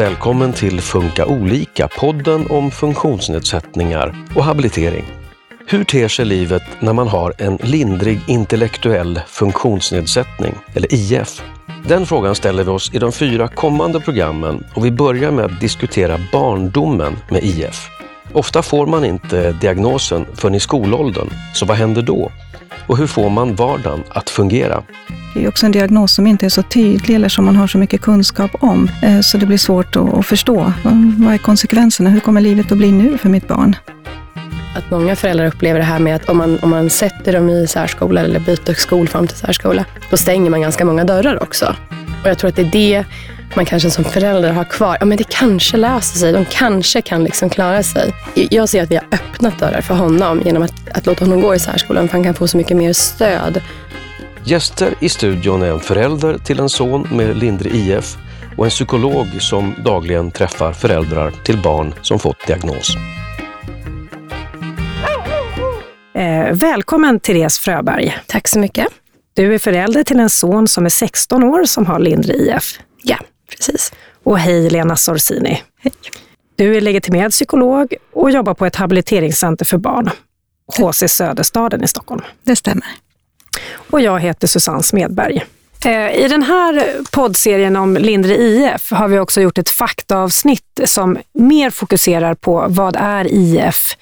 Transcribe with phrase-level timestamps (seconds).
[0.00, 5.04] Välkommen till Funka olika, podden om funktionsnedsättningar och habilitering.
[5.66, 11.42] Hur ter sig livet när man har en lindrig intellektuell funktionsnedsättning, eller IF?
[11.88, 15.60] Den frågan ställer vi oss i de fyra kommande programmen och vi börjar med att
[15.60, 17.88] diskutera barndomen med IF.
[18.32, 22.30] Ofta får man inte diagnosen förrän i skolåldern, så vad händer då?
[22.86, 24.82] Och hur får man vardagen att fungera?
[25.34, 27.78] Det är också en diagnos som inte är så tydlig eller som man har så
[27.78, 28.90] mycket kunskap om.
[29.02, 30.72] Eh, så det blir svårt att förstå.
[31.16, 32.10] Vad är konsekvenserna?
[32.10, 33.76] Hur kommer livet att bli nu för mitt barn?
[34.76, 37.66] Att många föräldrar upplever det här med att om man, om man sätter dem i
[37.66, 41.74] särskola eller byter skolform till särskola, då stänger man ganska många dörrar också.
[42.22, 43.04] Och jag tror att det är det
[43.56, 44.96] man kanske som förälder har kvar.
[45.00, 46.32] Ja, men det kanske löser sig.
[46.32, 48.14] De kanske kan liksom klara sig.
[48.34, 51.54] Jag ser att vi har öppnat dörrar för honom genom att, att låta honom gå
[51.54, 53.62] i särskolan, för han kan få så mycket mer stöd.
[54.44, 58.16] Gäster i studion är en förälder till en son med lindrig IF
[58.56, 62.96] och en psykolog som dagligen träffar föräldrar till barn som fått diagnos.
[66.14, 68.16] Eh, välkommen Therese Fröberg.
[68.26, 68.86] Tack så mycket.
[69.34, 72.78] Du är förälder till en son som är 16 år som har lindrig IF.
[73.02, 73.16] Ja,
[73.50, 73.92] precis.
[74.22, 75.62] Och hej Lena Sorsini.
[75.78, 75.92] Hej.
[76.56, 80.10] Du är legitimerad psykolog och jobbar på ett habiliteringscenter för barn,
[80.78, 82.22] HC Söderstaden i Stockholm.
[82.42, 82.86] Det stämmer.
[83.90, 85.44] Och jag heter Susanne Smedberg.
[85.84, 91.18] Eh, I den här poddserien om lindrig IF har vi också gjort ett faktaavsnitt som
[91.32, 93.96] mer fokuserar på vad är IF,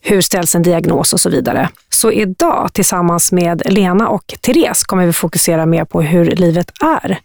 [0.00, 1.68] hur ställs en diagnos och så vidare.
[1.88, 7.18] Så idag tillsammans med Lena och Therese kommer vi fokusera mer på hur livet är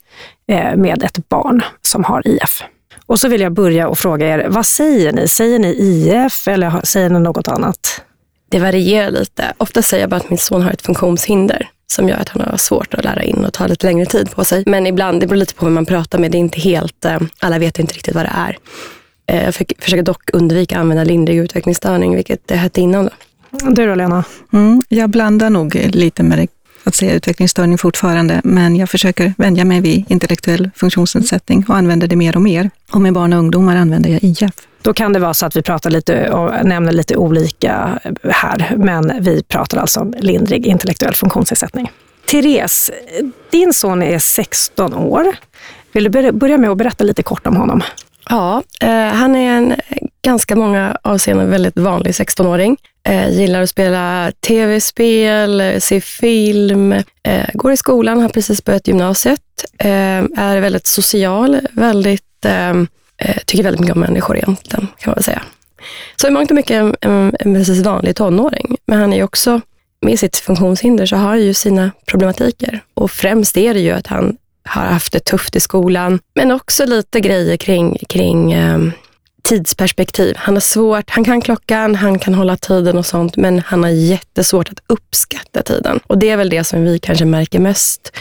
[0.75, 2.63] med ett barn som har IF.
[3.05, 5.27] Och så vill jag börja och fråga er, vad säger ni?
[5.27, 8.01] Säger ni IF eller säger ni något annat?
[8.51, 9.53] Det varierar lite.
[9.57, 12.57] Ofta säger jag bara att min son har ett funktionshinder som gör att han har
[12.57, 14.63] svårt att lära in och tar lite längre tid på sig.
[14.67, 16.31] Men ibland, det beror lite på vem man pratar med.
[16.31, 18.57] Det är inte helt, eh, alla vet inte riktigt vad det är.
[19.27, 23.05] Eh, Jag försöker dock undvika att använda lindrig utvecklingsstörning, vilket det hette innan.
[23.05, 23.11] Då.
[23.69, 24.23] Du då Lena?
[24.53, 26.47] Mm, jag blandar nog lite med det,
[26.83, 32.15] att säga utvecklingsstörning fortfarande, men jag försöker vänja mig vid intellektuell funktionsnedsättning och använder det
[32.15, 32.69] mer och mer.
[32.91, 34.51] Och med barn och ungdomar använder jag IF.
[34.81, 39.13] Då kan det vara så att vi pratar lite och nämner lite olika här, men
[39.21, 41.91] vi pratar alltså om lindrig intellektuell funktionsnedsättning.
[42.31, 42.91] Therese,
[43.49, 45.35] din son är 16 år.
[45.91, 47.83] Vill du börja med att berätta lite kort om honom?
[48.29, 49.75] Ja, eh, han är en
[50.21, 52.77] ganska många avseenden väldigt vanlig 16-åring.
[53.09, 56.91] Eh, gillar att spela tv-spel, eh, se film,
[57.23, 59.41] eh, går i skolan, har precis börjat gymnasiet,
[59.77, 62.69] eh, är väldigt social, väldigt, eh,
[63.17, 65.41] eh tycker väldigt mycket om människor egentligen, kan man väl säga.
[66.15, 68.77] Så i mångt och mycket en, en, en precis vanlig tonåring.
[68.85, 69.61] Men han är ju också,
[70.01, 72.83] med sitt funktionshinder, så har han ju sina problematiker.
[72.93, 76.85] Och främst är det ju att han har haft det tufft i skolan, men också
[76.85, 78.79] lite grejer kring, kring eh,
[79.49, 80.35] tidsperspektiv.
[80.37, 83.89] Han har svårt, han kan klockan, han kan hålla tiden och sånt, men han har
[83.89, 85.99] jättesvårt att uppskatta tiden.
[86.07, 88.11] Och det är väl det som vi kanske märker mest,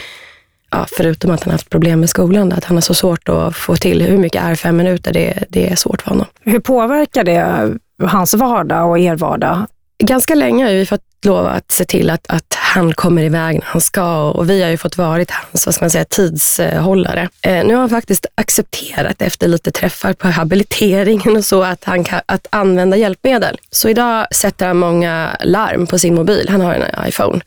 [0.71, 3.75] ja, förutom att han haft problem med skolan, att han har så svårt att få
[3.75, 6.25] till hur mycket är fem minuter, det, det är svårt för honom.
[6.43, 7.71] Hur påverkar det
[8.07, 9.65] hans vardag och er vardag?
[10.03, 13.65] Ganska länge har vi fått lov att se till att, att han kommer iväg när
[13.65, 17.29] han ska och vi har ju fått varit hans vad ska man säga, tidshållare.
[17.41, 22.03] Eh, nu har han faktiskt accepterat efter lite träffar på habiliteringen och så att han
[22.03, 23.57] kan att använda hjälpmedel.
[23.71, 26.49] Så idag sätter han många larm på sin mobil.
[26.49, 27.41] Han har en iPhone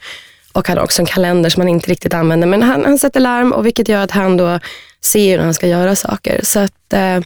[0.52, 2.46] och han har också en kalender som han inte riktigt använder.
[2.46, 4.58] Men han, han sätter larm och vilket gör att han då
[5.04, 6.40] ser hur han ska göra saker.
[6.42, 7.20] Så att eh,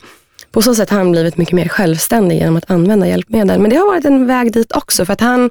[0.52, 3.60] på så sätt har han blivit mycket mer självständig genom att använda hjälpmedel.
[3.60, 5.50] Men det har varit en väg dit också för att han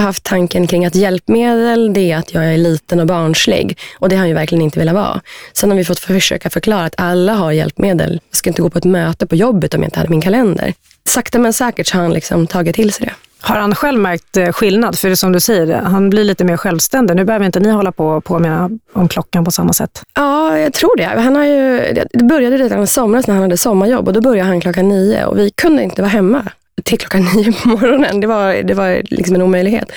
[0.00, 3.78] har haft tanken kring att hjälpmedel, det är att jag är liten och barnslig.
[3.98, 5.20] Och det har han ju verkligen inte velat vara.
[5.52, 8.20] Sen har vi fått försöka förklara att alla har hjälpmedel.
[8.30, 10.74] Jag ska inte gå på ett möte på jobbet om jag inte hade min kalender.
[11.08, 13.12] Sakta men säkert så har han liksom tagit till sig det.
[13.40, 14.98] Har han själv märkt eh, skillnad?
[14.98, 17.16] För det som du säger, han blir lite mer självständig.
[17.16, 20.02] Nu behöver inte ni hålla på och påminna om klockan på samma sätt.
[20.14, 21.04] Ja, jag tror det.
[21.04, 24.48] Han har ju, det började redan i somras när han hade sommarjobb och då började
[24.48, 26.42] han klockan nio och vi kunde inte vara hemma
[26.82, 28.20] till klockan nio på morgonen.
[28.20, 29.92] Det var, det var liksom en omöjlighet.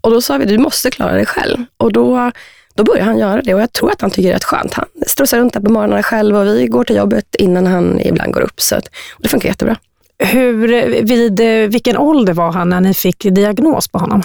[0.00, 1.64] Och då sa vi, du måste klara dig själv.
[1.76, 2.32] Och då,
[2.74, 4.74] då började han göra det och jag tror att han tycker det är rätt skönt.
[4.74, 8.32] Han strosar runt där på morgonen själv och vi går till jobbet innan han ibland
[8.32, 8.60] går upp.
[8.60, 8.88] Så att,
[9.18, 9.76] det funkar jättebra.
[10.18, 10.68] Hur,
[11.02, 14.22] vid eh, vilken ålder var han när ni fick diagnos på honom?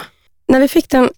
[0.48, 1.10] När vi fick den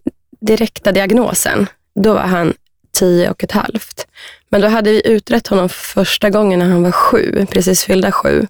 [0.42, 2.54] direkta diagnosen, då var han
[2.92, 4.08] tio och ett halvt.
[4.54, 8.48] Men då hade vi utrett honom första gången när han var sju, precis fyllda sju.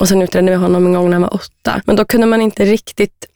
[0.00, 1.82] Och sen utredde vi honom en gång när han var åtta.
[1.84, 3.26] Men då kunde man inte riktigt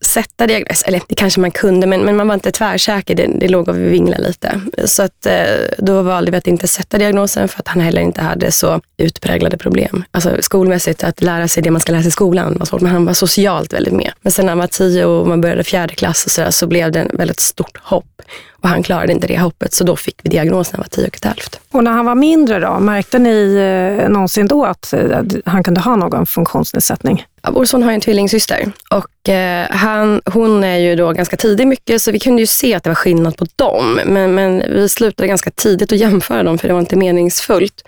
[0.00, 3.14] sätta diagnos, eller det kanske man kunde, men, men man var inte tvärsäker.
[3.14, 4.60] Det, det låg och vinglade lite.
[4.84, 5.44] Så att, eh,
[5.78, 9.58] då valde vi att inte sätta diagnosen för att han heller inte hade så utpräglade
[9.58, 10.04] problem.
[10.10, 12.92] Alltså skolmässigt, att lära sig det man ska lära sig i skolan var svårt, men
[12.92, 14.12] han var socialt väldigt med.
[14.22, 16.66] Men sen när han var tio och man började fjärde klass och så, där, så
[16.66, 18.22] blev det en väldigt stort hopp.
[18.66, 21.08] Och han klarade inte det hoppet, så då fick vi diagnosen när han var tio
[21.08, 21.60] och ett halvt.
[21.70, 23.56] Och när han var mindre då, märkte ni
[24.02, 27.26] eh, någonsin då att eh, han kunde ha någon funktionsnedsättning?
[27.42, 31.66] Ja, vår son har en tvillingsyster och eh, han, hon är ju då ganska tidig
[31.66, 34.00] mycket, så vi kunde ju se att det var skillnad på dem.
[34.06, 37.82] Men, men vi slutade ganska tidigt att jämföra dem, för det var inte meningsfullt.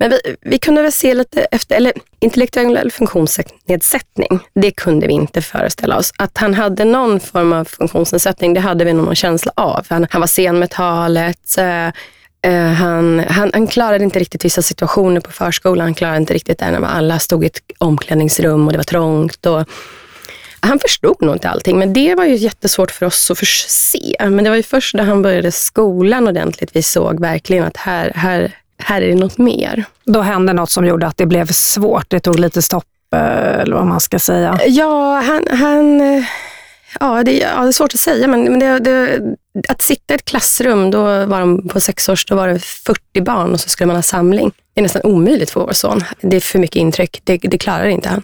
[0.00, 5.42] Men vi, vi kunde väl se lite efter, eller intellektuell funktionsnedsättning, det kunde vi inte
[5.42, 6.12] föreställa oss.
[6.18, 9.86] Att han hade någon form av funktionsnedsättning, det hade vi nog någon känsla av.
[9.88, 11.86] Han, han var sen med talet, eh,
[12.42, 15.86] eh han, han, han, klarade inte riktigt vissa situationer på förskolan.
[15.86, 19.46] Han klarade inte riktigt det när alla stod i ett omklädningsrum och det var trångt.
[19.46, 19.68] Och
[20.60, 23.38] han förstod nog inte allting, men det var ju jättesvårt för oss att
[23.68, 24.16] se.
[24.18, 28.12] Men det var ju först när han började skolan ordentligt vi såg verkligen att här,
[28.14, 29.84] här, här är det något mer.
[30.04, 32.10] Då hände något som gjorde att det blev svårt.
[32.10, 32.84] Det tog lite stopp,
[33.14, 34.60] eh, eller vad man ska säga.
[34.66, 36.00] Ja, han, han
[37.00, 39.20] Ja, det, ja, det är svårt att säga, men, men det, det,
[39.68, 43.20] att sitta i ett klassrum, då var de på sex års, då var det 40
[43.20, 44.52] barn och så skulle man ha samling.
[44.74, 46.04] Det är nästan omöjligt för vår son.
[46.20, 47.20] Det är för mycket intryck.
[47.24, 48.22] Det, det klarar inte han.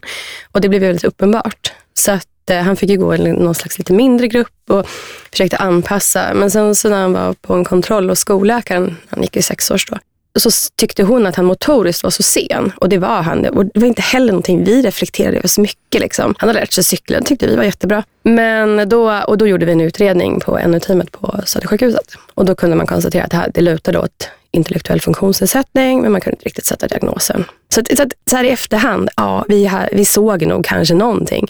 [0.52, 1.72] Och det blev väldigt uppenbart.
[1.94, 4.88] Så att eh, han fick ju gå i någon slags lite mindre grupp och
[5.30, 6.34] försökte anpassa.
[6.34, 9.70] Men sen så när han var på en kontroll och skolläkaren, han gick i sex
[9.70, 9.98] års då,
[10.40, 12.72] så tyckte hon att han motoriskt var så sen.
[12.76, 13.46] Och det var han.
[13.46, 16.00] Och det var inte heller någonting vi reflekterade över så mycket.
[16.00, 16.34] Liksom.
[16.38, 18.04] Han hade lärt sig cykla, det tyckte vi var jättebra.
[18.22, 22.14] Men då, och då gjorde vi en utredning på NU-teamet på Södersjukhuset.
[22.34, 26.20] Och då kunde man konstatera att det, här, det lutade åt intellektuell funktionsnedsättning, men man
[26.20, 27.44] kunde inte riktigt sätta diagnosen.
[27.68, 30.94] Så, att, så, att, så här i efterhand, ja, vi, här, vi såg nog kanske
[30.94, 31.46] någonting.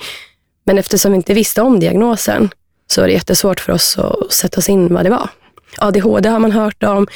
[0.64, 2.50] Men eftersom vi inte visste om diagnosen
[2.86, 5.28] så var det jättesvårt för oss att sätta oss in vad det var.
[5.78, 7.06] ADHD har man hört om,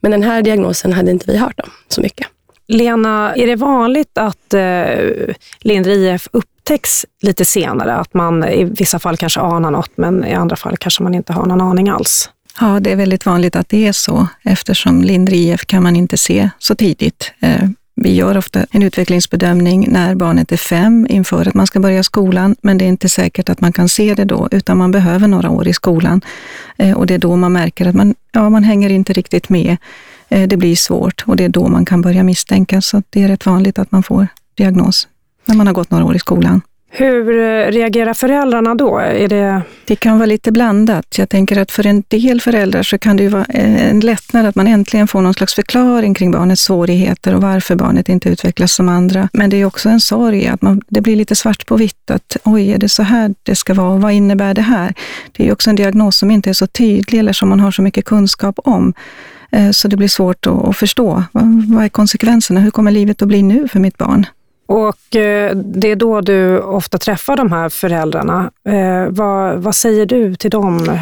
[0.00, 2.26] men den här diagnosen hade inte vi hört om så mycket.
[2.68, 7.94] Lena, är det vanligt att eh, lindrig IF upptäcks lite senare?
[7.94, 11.32] Att man i vissa fall kanske anar något, men i andra fall kanske man inte
[11.32, 12.30] har någon aning alls?
[12.60, 16.16] Ja, det är väldigt vanligt att det är så, eftersom lindrig IF kan man inte
[16.16, 17.32] se så tidigt.
[18.02, 22.56] Vi gör ofta en utvecklingsbedömning när barnet är fem inför att man ska börja skolan,
[22.62, 25.50] men det är inte säkert att man kan se det då, utan man behöver några
[25.50, 26.20] år i skolan.
[26.76, 29.76] Eh, och det är då man märker att man, ja, man hänger inte riktigt med.
[30.28, 32.80] Eh, det blir svårt och det är då man kan börja misstänka.
[32.80, 35.08] Så det är rätt vanligt att man får diagnos
[35.44, 36.60] när man har gått några år i skolan.
[36.92, 38.98] Hur eh, reagerar föräldrarna då?
[38.98, 39.62] Är det...
[39.84, 41.18] det kan vara lite blandat.
[41.18, 44.54] Jag tänker att för en del föräldrar så kan det ju vara en lättnad att
[44.54, 48.88] man äntligen får någon slags förklaring kring barnets svårigheter och varför barnet inte utvecklas som
[48.88, 49.28] andra.
[49.32, 52.36] Men det är också en sorg att man, det blir lite svart på vitt att
[52.44, 54.94] oj, är det så här det ska vara och vad innebär det här?
[55.32, 57.82] Det är också en diagnos som inte är så tydlig eller som man har så
[57.82, 58.94] mycket kunskap om.
[59.52, 61.24] Eh, så det blir svårt att förstå.
[61.32, 62.60] Vad är konsekvenserna?
[62.60, 64.26] Hur kommer livet att bli nu för mitt barn?
[64.70, 68.50] Och eh, det är då du ofta träffar de här föräldrarna.
[68.64, 70.98] Eh, vad, vad säger du till dem?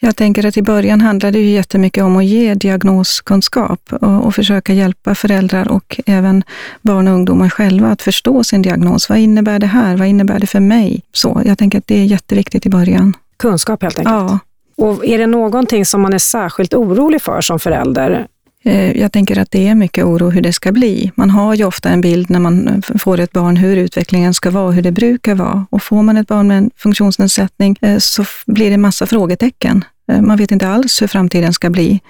[0.00, 4.34] Jag tänker att i början handlar det ju jättemycket om att ge diagnoskunskap och, och,
[4.34, 6.42] försöka hjälpa föräldrar och även
[6.82, 9.08] barn och ungdomar själva att förstå sin diagnos.
[9.08, 9.96] Vad innebär det här?
[9.96, 11.02] Vad innebär det för mig?
[11.12, 13.16] Så jag tänker att det är jätteviktigt i början.
[13.36, 14.14] Kunskap helt enkelt.
[14.14, 14.38] Ja.
[14.76, 18.26] Och är det någonting som man är särskilt orolig för som förälder?
[18.64, 21.12] Eh, jag tänker att det är mycket oro hur det ska bli.
[21.14, 24.50] Man har ju ofta en bild när man eh, får ett barn hur utvecklingen ska
[24.50, 25.66] vara hur det brukar vara.
[25.70, 29.84] Och får man ett barn med en funktionsnedsättning eh, så blir det massa frågetecken.
[30.22, 32.00] Man vet inte alls hur framtiden ska bli.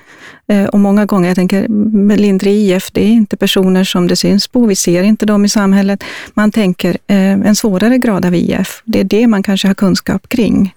[0.73, 1.69] Och många gånger, jag tänker
[2.17, 4.67] lindrig IF, det är inte personer som det syns på.
[4.67, 6.05] Vi ser inte dem i samhället.
[6.35, 8.83] Man tänker en svårare grad av IF.
[8.85, 10.75] Det är det man kanske har kunskap kring.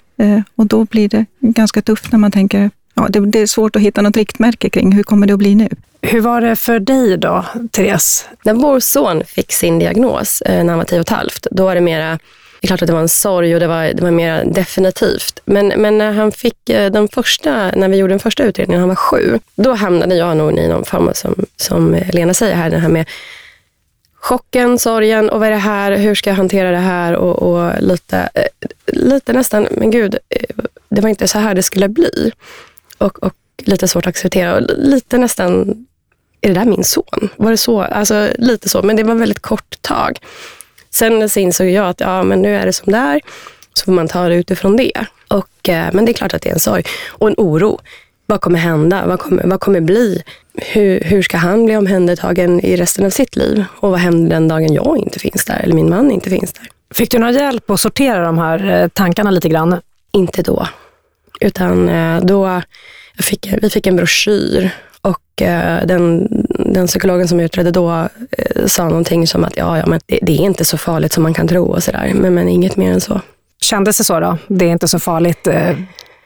[0.55, 3.81] Och då blir det ganska tufft när man tänker ja, det, det, är svårt att
[3.81, 5.69] hitta något riktmärke kring hur kommer det att bli nu.
[6.01, 8.25] Hur var det för dig då, Therese?
[8.43, 11.65] När vår son fick sin diagnos eh, när han var tio och ett halvt, då
[11.65, 12.19] var det mera
[12.63, 15.39] det är klart att det var en sorg och det var, det var mer definitivt.
[15.45, 18.87] Men, men när han fick eh, de första, när vi gjorde den första utredningen, när
[18.87, 22.55] han var sju, då hamnade jag nog i någon form av, som, som Lena säger
[22.55, 23.09] här, det här med
[24.15, 27.81] chocken, sorgen och vad är det här, hur ska jag hantera det här och, och
[27.81, 30.17] lite, eh, lite nästan, men gud,
[30.89, 32.31] det var inte så här det skulle bli
[33.03, 34.55] och, och lite svårt att acceptera.
[34.55, 35.75] Och lite nästan,
[36.41, 37.29] är det där min son?
[37.37, 37.81] Var det så?
[37.81, 40.19] Alltså lite så, men det var väldigt kort tag.
[40.89, 43.21] Sen så insåg jag att ja, men nu är det som det är.
[43.73, 45.05] Så får man ta det utifrån det.
[45.27, 47.79] Och, eh, men det är klart att det är en sorg och en oro.
[48.25, 49.05] Vad kommer hända?
[49.05, 50.23] Vad kommer, vad kommer bli?
[50.53, 53.63] Hur, hur ska han bli omhändertagen i resten av sitt liv?
[53.79, 56.67] Och vad händer den dagen jag inte finns där eller min man inte finns där?
[56.93, 59.81] Fick du någon hjälp att sortera de här eh, tankarna lite grann?
[60.11, 60.67] Inte då,
[61.41, 62.61] utan eh, då
[63.19, 64.69] fick, vi fick en broschyr
[65.01, 68.09] och eh, den, den psykologen som utredde då
[68.65, 71.33] sa någonting som att ja, ja, men det, det är inte så farligt som man
[71.33, 73.21] kan tro och sådär, men, men inget mer än så.
[73.61, 74.37] Kändes det så då?
[74.47, 75.77] Det är inte så farligt eh,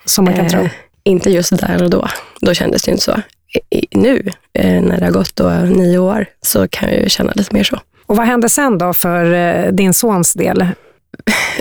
[0.05, 0.69] som man kan eh, tro?
[1.03, 2.07] Inte just där och då.
[2.41, 3.21] Då kändes det inte så.
[3.69, 7.31] I, nu, eh, när det har gått då nio år, så kan jag ju känna
[7.35, 7.79] lite mer så.
[8.05, 10.67] Och vad hände sen då för eh, din sons del?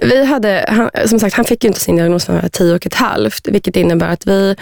[0.02, 2.75] Vi hade, han, som sagt, han fick ju inte sin diagnos när han var tio
[2.75, 4.56] och ett halvt, vilket innebär att vi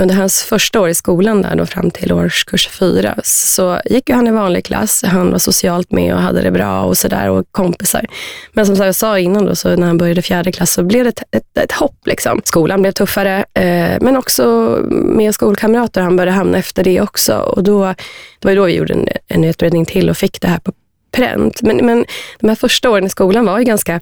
[0.00, 4.14] under hans första år i skolan, där då fram till årskurs fyra, så gick ju
[4.14, 5.04] han i vanlig klass.
[5.06, 8.06] Han var socialt med och hade det bra och sådär och kompisar.
[8.52, 11.08] Men som jag sa innan, då, så när han började fjärde klass så blev det
[11.08, 12.06] ett, ett, ett hopp.
[12.06, 12.40] Liksom.
[12.44, 14.44] Skolan blev tuffare, eh, men också
[14.90, 16.00] med skolkamrater.
[16.00, 17.34] Han började hamna efter det också.
[17.34, 17.94] Och då,
[18.38, 20.72] det var då vi gjorde en, en utredning till och fick det här på
[21.12, 21.62] pränt.
[21.62, 22.04] Men, men
[22.40, 24.00] de här första åren i skolan var ju ganska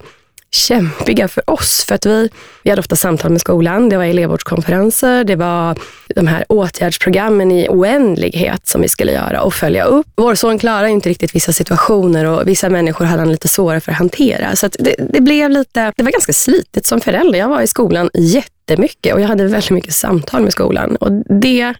[0.51, 1.85] kämpiga för oss.
[1.87, 2.29] För att vi,
[2.63, 5.77] vi hade ofta samtal med skolan, det var elevvårdskonferenser, det var
[6.15, 10.07] de här åtgärdsprogrammen i oändlighet som vi skulle göra och följa upp.
[10.15, 13.91] Vår son klarade inte riktigt vissa situationer och vissa människor hade han lite svårare för
[13.91, 14.55] att hantera.
[14.55, 17.39] Så att det, det, blev lite, det var ganska slitigt som förälder.
[17.39, 20.95] Jag var i skolan jättemycket och jag hade väldigt mycket samtal med skolan.
[20.95, 21.11] Och
[21.41, 21.73] det,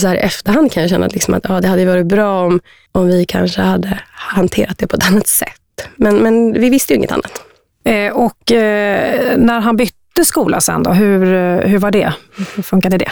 [0.00, 2.46] så här i efterhand kan jag känna att, liksom att ja, det hade varit bra
[2.46, 2.60] om,
[2.92, 5.88] om vi kanske hade hanterat det på ett annat sätt.
[5.96, 7.42] Men, men vi visste ju inget annat.
[7.86, 12.12] Eh, och eh, när han bytte skola sen då, hur, eh, hur var det?
[12.54, 13.10] Hur funkade det?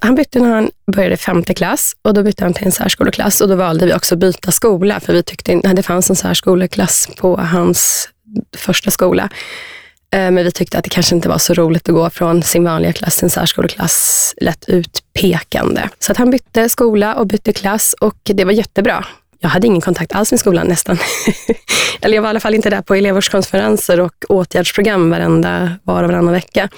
[0.00, 3.48] Han bytte när han började femte klass och då bytte han till en särskoleklass och
[3.48, 7.08] då valde vi också att byta skola för vi tyckte att det fanns en särskoleklass
[7.16, 8.08] på hans
[8.56, 9.28] första skola.
[10.10, 12.92] Men vi tyckte att det kanske inte var så roligt att gå från sin vanliga
[12.92, 15.88] klass till en särskoleklass lätt utpekande.
[15.98, 19.04] Så att han bytte skola och bytte klass och det var jättebra
[19.40, 20.98] jag hade ingen kontakt alls med skolan nästan.
[22.00, 26.08] Eller jag var i alla fall inte där på elevvårdskonferenser och åtgärdsprogram varenda, var och
[26.08, 26.68] varannan vecka.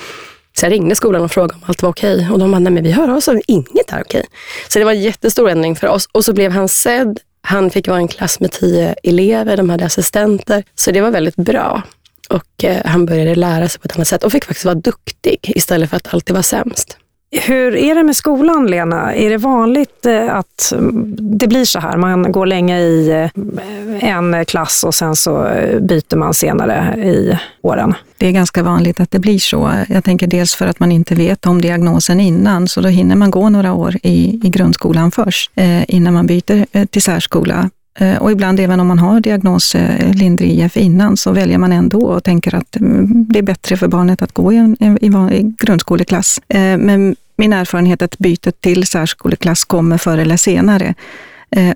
[0.57, 2.29] Så jag ringde skolan och frågade om allt var okej.
[2.33, 4.25] Och de bara, nej men vi hör oss och inget är okej.
[4.69, 6.09] Så det var en jättestor ändring för oss.
[6.13, 7.19] Och så blev han sedd.
[7.43, 10.65] Han fick vara en klass med tio elever, de hade assistenter.
[10.75, 11.83] Så det var väldigt bra.
[12.29, 15.53] Och eh, han började lära sig på ett annat sätt och fick faktiskt vara duktig
[15.57, 16.99] istället för att alltid vara sämst.
[17.31, 19.15] Hur är det med skolan, Lena?
[19.15, 20.73] Är det vanligt eh, att
[21.19, 21.97] det blir så här?
[21.97, 27.39] Man går länge i eh, en klass och sen så eh, byter man senare i
[27.63, 27.95] åren?
[28.17, 29.73] Det är ganska vanligt att det blir så.
[29.89, 33.31] Jag tänker dels för att man inte vet om diagnosen innan, så då hinner man
[33.31, 35.51] gå några år i, i grundskolan först,
[35.89, 37.71] innan man byter till särskola.
[38.01, 41.73] Eh, och ibland även om man har diagnos eh, lindrig IF innan så väljer man
[41.73, 45.37] ändå och tänker att mm, det är bättre för barnet att gå i en, i,
[45.37, 46.41] i grundskoleklass.
[46.49, 50.95] Eh, men min erfarenhet är att bytet till särskoleklass kommer förr eller senare.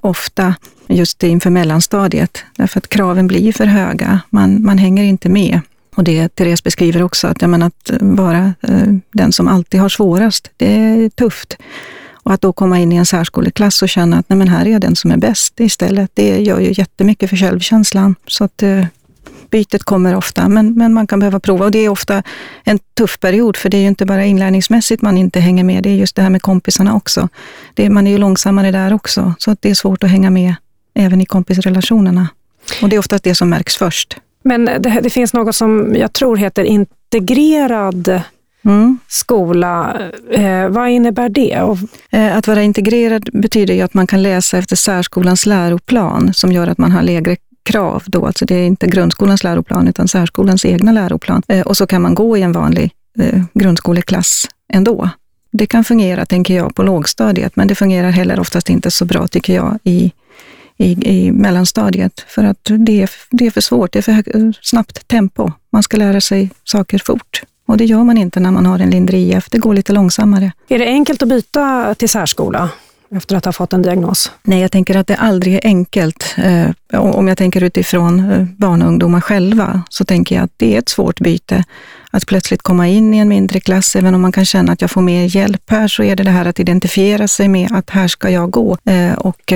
[0.01, 0.55] Ofta
[0.89, 4.21] just inför mellanstadiet, därför att kraven blir för höga.
[4.31, 5.61] Man, man hänger inte med.
[5.97, 8.55] Och det Therese beskriver också, att, jag menar, att vara
[9.13, 11.57] den som alltid har svårast, det är tufft.
[12.23, 14.71] Och att då komma in i en särskoleklass och känna att nej, men här är
[14.71, 18.15] jag den som är bäst istället, det gör ju jättemycket för självkänslan.
[18.27, 18.85] Så att, eh,
[19.51, 21.65] bytet kommer ofta, men, men man kan behöva prova.
[21.65, 22.23] Och det är ofta
[22.65, 25.91] en tuff period, för det är ju inte bara inlärningsmässigt man inte hänger med, det
[25.91, 27.29] är just det här med kompisarna också.
[27.75, 30.55] Det, man är ju långsammare där också, så att det är svårt att hänga med
[30.95, 32.29] även i kompisrelationerna.
[32.83, 34.17] Och det är oftast det som märks först.
[34.45, 38.23] Men det, det finns något som jag tror heter integrerad
[38.65, 38.99] Mm.
[39.09, 40.01] skola.
[40.31, 41.77] Eh, vad innebär det?
[42.11, 46.69] Eh, att vara integrerad betyder ju att man kan läsa efter särskolans läroplan som gör
[46.69, 50.93] att man har lägre krav då, alltså det är inte grundskolans läroplan utan särskolans egna
[50.93, 51.43] läroplan.
[51.49, 55.11] Eh, och så kan man gå i en vanlig eh, grundskoleklass ändå.
[55.53, 59.29] Det kan fungera, tänker jag, på lågstadiet, men det fungerar heller oftast inte så bra,
[59.29, 60.13] tycker jag, i,
[60.77, 62.25] i, i mellanstadiet.
[62.29, 65.51] För att det är, det är för svårt, det är för hög, snabbt tempo.
[65.73, 67.43] Man ska lära sig saker fort.
[67.73, 70.53] Och det gör man inte när man har en lindrig IF, det går lite långsammare.
[70.69, 72.71] Är det enkelt att byta till särskola?
[73.17, 74.33] efter att ha fått en diagnos?
[74.43, 76.35] Nej, jag tänker att det aldrig är enkelt.
[76.37, 80.75] Eh, om jag tänker utifrån eh, barn och ungdomar själva, så tänker jag att det
[80.75, 81.65] är ett svårt byte.
[82.11, 84.91] Att plötsligt komma in i en mindre klass, även om man kan känna att jag
[84.91, 88.09] får mer hjälp här, så är det det här att identifiera sig med att här
[88.09, 88.77] ska jag gå.
[88.85, 89.53] Eh, och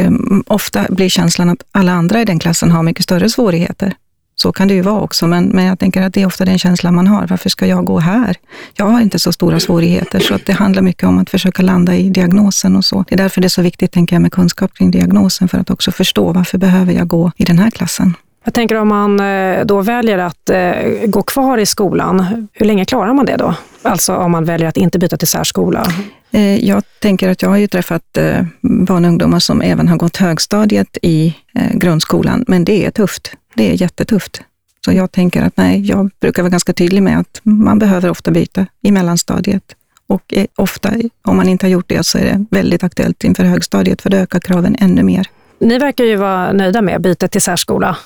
[0.46, 3.94] ofta blir känslan att alla andra i den klassen har mycket större svårigheter.
[4.38, 6.58] Så kan det ju vara också, men, men jag tänker att det är ofta den
[6.58, 7.26] känslan man har.
[7.26, 8.36] Varför ska jag gå här?
[8.74, 11.94] Jag har inte så stora svårigheter, så att det handlar mycket om att försöka landa
[11.94, 13.04] i diagnosen och så.
[13.08, 15.70] Det är därför det är så viktigt, tänker jag, med kunskap kring diagnosen, för att
[15.70, 18.14] också förstå varför behöver jag gå i den här klassen.
[18.46, 20.72] Jag tänker om man eh, då väljer att eh,
[21.06, 23.54] gå kvar i skolan, hur länge klarar man det då?
[23.82, 25.86] Alltså om man väljer att inte byta till särskola?
[26.30, 28.18] Eh, jag tänker att jag har ju träffat
[28.60, 31.34] barn och ungdomar som även har gått högstadiet i
[31.72, 33.32] grundskolan, men det är tufft.
[33.56, 34.42] Det är jättetufft.
[34.84, 38.30] Så jag tänker att nej, jag brukar vara ganska tydlig med att man behöver ofta
[38.30, 39.62] byta i mellanstadiet.
[40.06, 44.02] Och ofta, om man inte har gjort det, så är det väldigt aktuellt inför högstadiet,
[44.02, 45.26] för då ökar kraven ännu mer.
[45.58, 47.96] Ni verkar ju vara nöjda med bytet till särskola.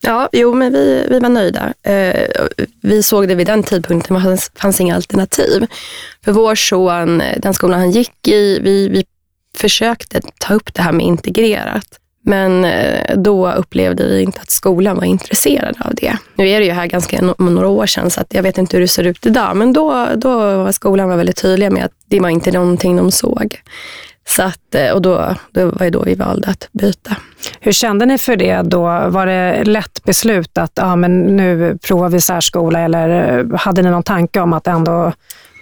[0.00, 1.72] Ja, jo, men vi, vi var nöjda.
[1.82, 2.28] Eh,
[2.80, 5.66] vi såg det vid den tidpunkten, det fanns inga alternativ.
[6.24, 9.04] För vår son, den skolan han gick i, vi, vi
[9.56, 12.00] försökte ta upp det här med integrerat.
[12.26, 16.16] Men eh, då upplevde vi inte att skolan var intresserad av det.
[16.34, 18.88] Nu är det ju här ganska några år sedan, så jag vet inte hur det
[18.88, 19.56] ser ut idag.
[19.56, 23.10] Men då, då var skolan var väldigt tydliga med att det var inte någonting de
[23.10, 23.60] såg.
[24.28, 27.16] Så att, eh, och då, då var det då vi valde att byta.
[27.60, 28.82] Hur kände ni för det då?
[29.08, 33.90] Var det lätt beslut att ja, men nu provar vi särskola eller eh, hade ni
[33.90, 35.12] någon tanke om att ändå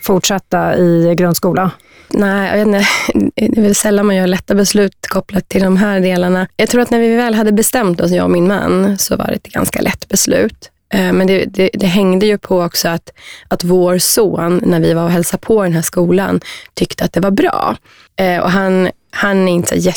[0.03, 1.71] fortsätta i grundskola?
[2.09, 2.87] Nej, jag vet inte.
[3.35, 6.49] Det är väl sällan man gör lätta beslut kopplat till de här delarna.
[6.57, 9.27] Jag tror att när vi väl hade bestämt oss, jag och min man, så var
[9.27, 10.71] det ett ganska lätt beslut.
[10.95, 13.13] Eh, men det, det, det, hängde ju på också att,
[13.49, 16.41] att vår son, när vi var och hälsade på den här skolan,
[16.75, 17.77] tyckte att det var bra.
[18.17, 19.91] Eh, och han, han är inte så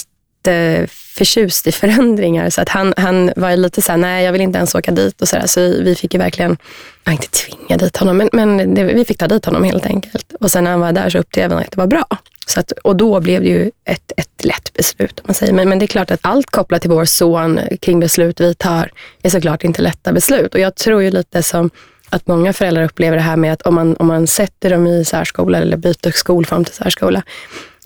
[0.47, 4.57] jätteförtjust i förändringar, så att han, han var lite så här, nej jag vill inte
[4.57, 5.47] ens åka dit och så där.
[5.47, 6.57] Så vi fick ju verkligen,
[7.03, 10.33] jag inte tvinga dit honom, men, men det, vi fick ta dit honom helt enkelt.
[10.39, 12.05] Och sen när han var där så upplevde han att det var bra.
[12.47, 15.19] Så att, och då blev det ju ett, ett lätt beslut.
[15.19, 15.53] Om man säger.
[15.53, 18.91] Men, men det är klart att allt kopplat till vår son kring beslut vi tar
[19.23, 20.53] är såklart inte lätta beslut.
[20.53, 21.69] Och jag tror ju lite som
[22.09, 25.05] att många föräldrar upplever det här med att om man, om man sätter dem i
[25.05, 27.23] särskola eller byter skolform till särskola,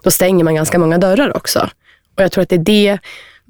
[0.03, 1.69] då stänger man ganska många dörrar också.
[2.19, 2.99] Och jag tror att det är det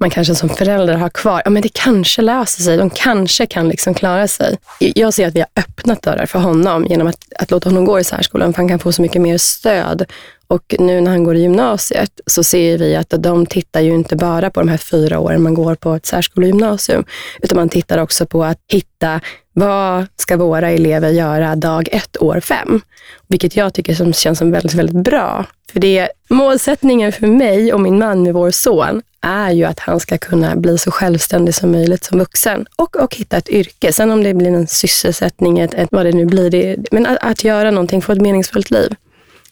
[0.00, 1.42] man kanske som förälder har kvar.
[1.44, 2.76] Ja, men det kanske löser sig.
[2.76, 4.56] De kanske kan liksom klara sig.
[4.78, 8.00] Jag ser att vi har öppnat dörrar för honom genom att, att låta honom gå
[8.00, 10.04] i särskolan, för han kan få så mycket mer stöd.
[10.46, 14.16] Och nu när han går i gymnasiet så ser vi att de tittar ju inte
[14.16, 17.04] bara på de här fyra åren man går på ett särskolegymnasium,
[17.42, 19.20] utan man tittar också på att hitta
[19.60, 22.80] vad ska våra elever göra dag ett, år fem?
[23.28, 25.44] Vilket jag tycker som känns som väldigt, väldigt bra.
[25.72, 30.00] För det målsättningen för mig och min man med vår son är ju att han
[30.00, 33.92] ska kunna bli så självständig som möjligt som vuxen och, och hitta ett yrke.
[33.92, 37.18] Sen om det blir en sysselsättning, ett, ett, vad det nu blir, det, men att,
[37.20, 38.94] att göra någonting, få ett meningsfullt liv.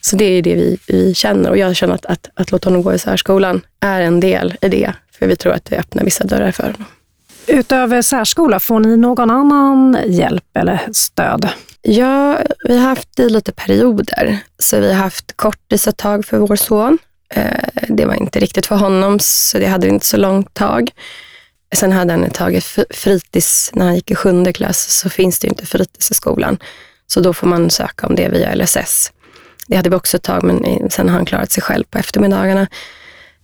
[0.00, 2.82] Så det är det vi, vi känner och jag känner att, att, att låta honom
[2.82, 6.24] gå i särskolan är en del i det, för vi tror att det öppnar vissa
[6.24, 6.84] dörrar för honom.
[7.48, 11.48] Utöver särskola, får ni någon annan hjälp eller stöd?
[11.82, 14.38] Ja, vi har haft det i lite perioder.
[14.58, 16.98] Så vi har haft kortis ett tag för vår son.
[17.34, 20.90] Eh, det var inte riktigt för honom, så det hade inte så långt tag.
[21.74, 25.48] Sen hade han ett tag fritids, när han gick i sjunde klass, så finns det
[25.48, 26.58] inte fritids i skolan.
[27.06, 29.12] Så då får man söka om det via LSS.
[29.66, 32.66] Det hade vi också ett tag, men sen har han klarat sig själv på eftermiddagarna.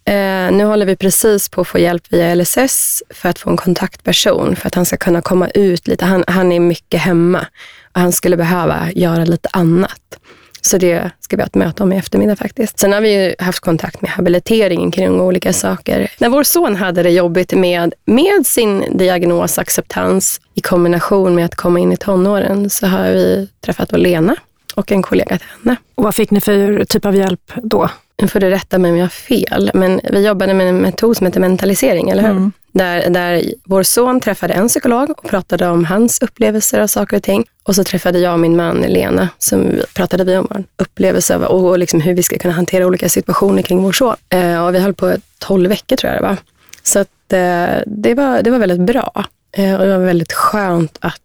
[0.06, 3.56] Eh, nu håller vi precis på att få hjälp via LSS för att få en
[3.56, 6.04] kontaktperson, för att han ska kunna komma ut lite.
[6.04, 7.46] Han, han är mycket hemma
[7.94, 10.18] och han skulle behöva göra lite annat.
[10.60, 12.78] Så det ska vi ha ett möte om i eftermiddag faktiskt.
[12.78, 16.10] Sen har vi haft kontakt med habiliteringen kring olika saker.
[16.18, 21.78] När vår son hade det jobbigt med, med sin diagnosacceptans i kombination med att komma
[21.80, 24.36] in i tonåren så har vi träffat Lena
[24.74, 25.76] och en kollega till henne.
[25.94, 27.88] Och vad fick ni för typ av hjälp då?
[28.22, 31.16] Nu får du rätta mig om jag har fel, men vi jobbade med en metod
[31.16, 32.30] som heter mentalisering, eller hur?
[32.30, 32.52] Mm.
[32.72, 37.22] Där, där vår son träffade en psykolog och pratade om hans upplevelser av saker och
[37.22, 37.44] ting.
[37.62, 41.68] Och så träffade jag och min man Lena, som pratade vi om vår upplevelse och,
[41.68, 44.14] och liksom hur vi ska kunna hantera olika situationer kring vår son.
[44.28, 46.36] Eh, och vi höll på 12 veckor tror jag det var.
[46.82, 49.24] Så att, eh, det, var, det var väldigt bra.
[49.52, 51.20] Eh, och det var väldigt skönt att,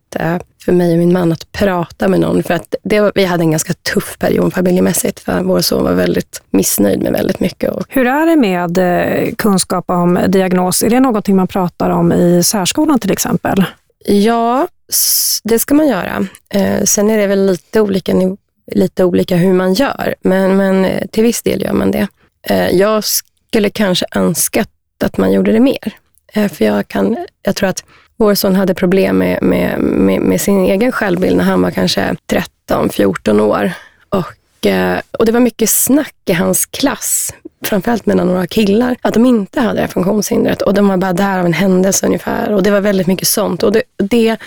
[0.66, 2.44] för mig och min man att prata med någon.
[2.44, 5.20] För att det vi hade en ganska tuff period familjemässigt.
[5.20, 7.74] För vår son var väldigt missnöjd med väldigt mycket.
[7.90, 10.84] Hur är det med eh, kunskap om diagnos?
[10.84, 13.64] Är det någonting man pratar om i särskolan till exempel?
[14.06, 14.68] Ja,
[15.44, 16.28] det ska man göra.
[16.84, 18.14] Sen är det väl lite olika,
[18.72, 22.08] lite olika hur man gör, men, men till viss del gör man det.
[22.72, 24.70] Jag skulle kanske önskat
[25.04, 25.94] att man gjorde det mer.
[26.34, 27.84] För jag, kan, jag tror att
[28.20, 32.16] vår son hade problem med, med, med, med, sin egen självbild när han var kanske
[32.70, 33.72] 13-14 år.
[34.10, 39.14] Och, eh, och det var mycket snack i hans klass, framförallt mellan några killar, att
[39.14, 40.62] de inte hade det här funktionshindret.
[40.62, 42.54] Och de var bara där av en händelse ungefär.
[42.54, 43.64] Och det var väldigt mycket sånt.
[43.64, 44.38] Och det, det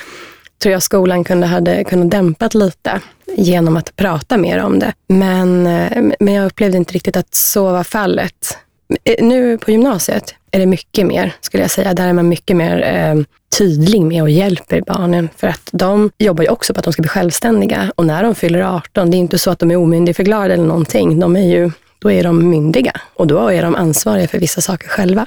[0.62, 3.00] tror jag skolan kunde hade kunnat dämpat lite
[3.37, 4.92] genom att prata mer om det.
[5.06, 8.58] Men, eh, men jag upplevde inte riktigt att så var fallet.
[9.04, 11.94] Eh, nu på gymnasiet är det mycket mer, skulle jag säga.
[11.94, 13.24] Där är man mycket mer eh,
[13.58, 15.28] tydlig med och hjälper barnen.
[15.36, 17.92] För att de jobbar ju också på att de ska bli självständiga.
[17.96, 21.20] Och när de fyller 18, det är inte så att de är omyndigförklarade eller någonting.
[21.20, 24.88] De är ju, då är de myndiga och då är de ansvariga för vissa saker
[24.88, 25.26] själva.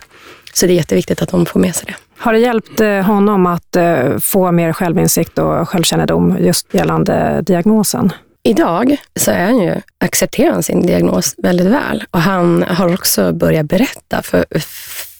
[0.54, 1.96] Så det är jätteviktigt att de får med sig det.
[2.18, 8.12] Har det hjälpt eh, honom att eh, få mer självinsikt och självkännedom just gällande diagnosen?
[8.44, 13.34] Idag så är han ju, accepterar han sin diagnos väldigt väl och han har också
[13.34, 14.46] börjat berätta för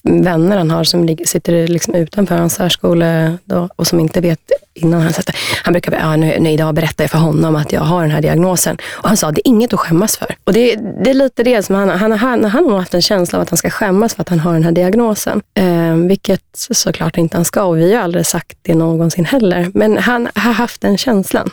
[0.06, 4.40] vänner han har som sitter liksom utanför hans särskola då, och som inte vet
[4.74, 5.36] innan han sätter.
[5.64, 8.22] Han brukar ja, nu, nu idag berättar jag för honom att jag har den här
[8.22, 8.78] diagnosen.
[8.92, 10.36] Och han sa, det är inget att skämmas för.
[10.44, 13.38] Och det, det är lite det som han, han, han, han har haft en känsla
[13.38, 15.42] av att han ska skämmas för att han har den här diagnosen.
[15.54, 16.42] Eh, vilket
[16.72, 19.72] såklart inte han ska och vi har aldrig sagt det någonsin heller.
[19.74, 21.52] Men han har haft den känslan.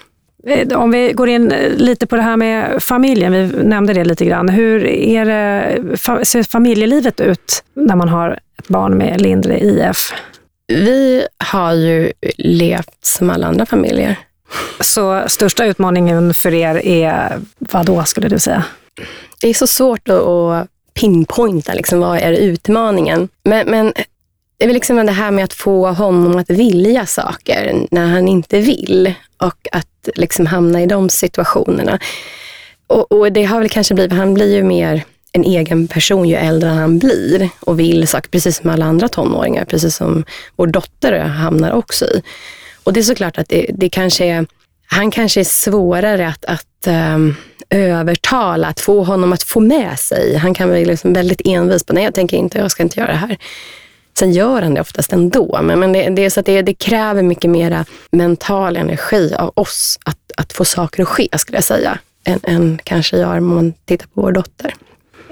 [0.75, 4.25] Om vi går in eh, lite på det här med familjen, vi nämnde det lite
[4.25, 4.49] grann.
[4.49, 10.13] Hur är det, ser familjelivet ut när man har ett barn med lindrig IF?
[10.69, 14.17] Vi har ju levt som alla andra familjer.
[14.81, 18.65] Så största utmaningen för er är vad då skulle du säga?
[19.41, 23.29] Det är så svårt att pinpointa, liksom, vad är utmaningen?
[23.45, 23.93] Men, men
[24.63, 28.29] det är väl liksom det här med att få honom att vilja saker när han
[28.29, 31.99] inte vill och att liksom hamna i de situationerna.
[32.87, 36.37] Och, och det har väl kanske blivit, han blir ju mer en egen person ju
[36.37, 40.25] äldre han blir och vill saker, precis som alla andra tonåringar, precis som
[40.57, 42.23] vår dotter hamnar också i.
[42.85, 44.47] Och det är såklart att det, det kanske är,
[44.87, 47.37] han kanske är svårare att, att um,
[47.71, 50.37] övertala, att få honom att få med sig.
[50.37, 53.13] Han kan vara liksom väldigt envis på, nej jag tänker inte, jag ska inte göra
[53.13, 53.39] det här.
[54.19, 56.75] Sen gör han det oftast ändå, men, men det, det, är så att det, det
[56.75, 61.65] kräver mycket mera mental energi av oss att, att få saker att ske, skulle jag
[61.65, 64.75] säga, än, än kanske gör om man tittar på vår dotter.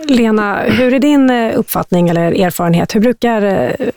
[0.08, 2.94] Lena, hur är din eh, uppfattning eller erfarenhet?
[2.94, 3.88] Hur brukar eh,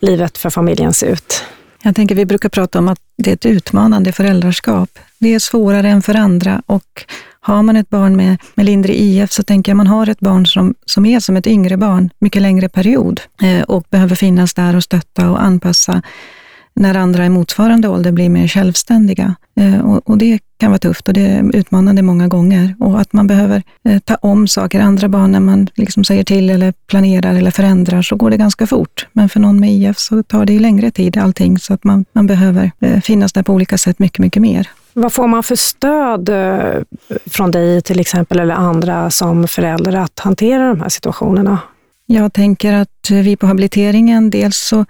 [0.00, 1.44] livet för familjen se ut?
[1.82, 4.98] Jag tänker vi brukar prata om att det är ett utmanande föräldraskap.
[5.18, 7.04] Det är svårare än för andra och
[7.44, 10.46] har man ett barn med, med lindrig IF så tänker jag man har ett barn
[10.46, 14.76] som, som är som ett yngre barn mycket längre period eh, och behöver finnas där
[14.76, 16.02] och stötta och anpassa
[16.74, 19.34] när andra i motsvarande ålder blir mer självständiga.
[19.60, 22.74] Eh, och, och, det kan vara tufft och det är utmanande många gånger.
[22.80, 24.80] Och att man behöver eh, ta om saker.
[24.80, 28.66] Andra barn, när man liksom säger till eller planerar eller förändrar, så går det ganska
[28.66, 29.06] fort.
[29.12, 32.04] Men för någon med IF så tar det ju längre tid allting, så att man,
[32.12, 34.68] man behöver eh, finnas där på olika sätt mycket, mycket mer.
[34.92, 36.82] Vad får man för stöd eh,
[37.26, 41.58] från dig till exempel, eller andra som förälder att hantera de här situationerna?
[42.06, 44.84] Jag tänker att vi på habiliteringen, dels så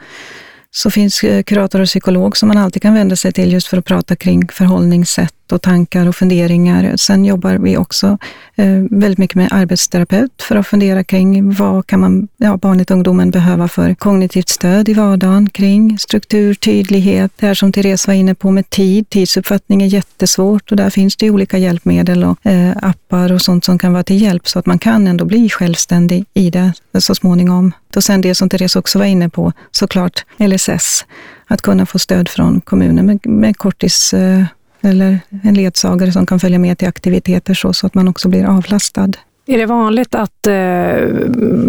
[0.75, 3.77] så finns eh, kurator och psykolog som man alltid kan vända sig till just för
[3.77, 6.97] att prata kring förhållningssätt och tankar och funderingar.
[6.97, 8.19] Sen jobbar vi också
[8.57, 12.95] eh, väldigt mycket med arbetsterapeut för att fundera kring vad kan man, ja, barnet och
[12.95, 18.15] ungdomen behöva för kognitivt stöd i vardagen kring struktur, tydlighet, det här som Therese var
[18.15, 19.11] inne på med tid.
[19.11, 23.79] Tidsuppfattning är jättesvårt och där finns det olika hjälpmedel och eh, appar och sånt som
[23.79, 27.73] kan vara till hjälp så att man kan ändå bli självständig i det så småningom.
[27.97, 31.05] Och sen det som Therese också var inne på, såklart eller LSS,
[31.47, 34.45] att kunna få stöd från kommunen med, med kortis eh,
[34.81, 38.45] eller en ledsagare som kan följa med till aktiviteter så, så att man också blir
[38.45, 39.11] avlastad.
[39.47, 40.55] Är det vanligt att eh,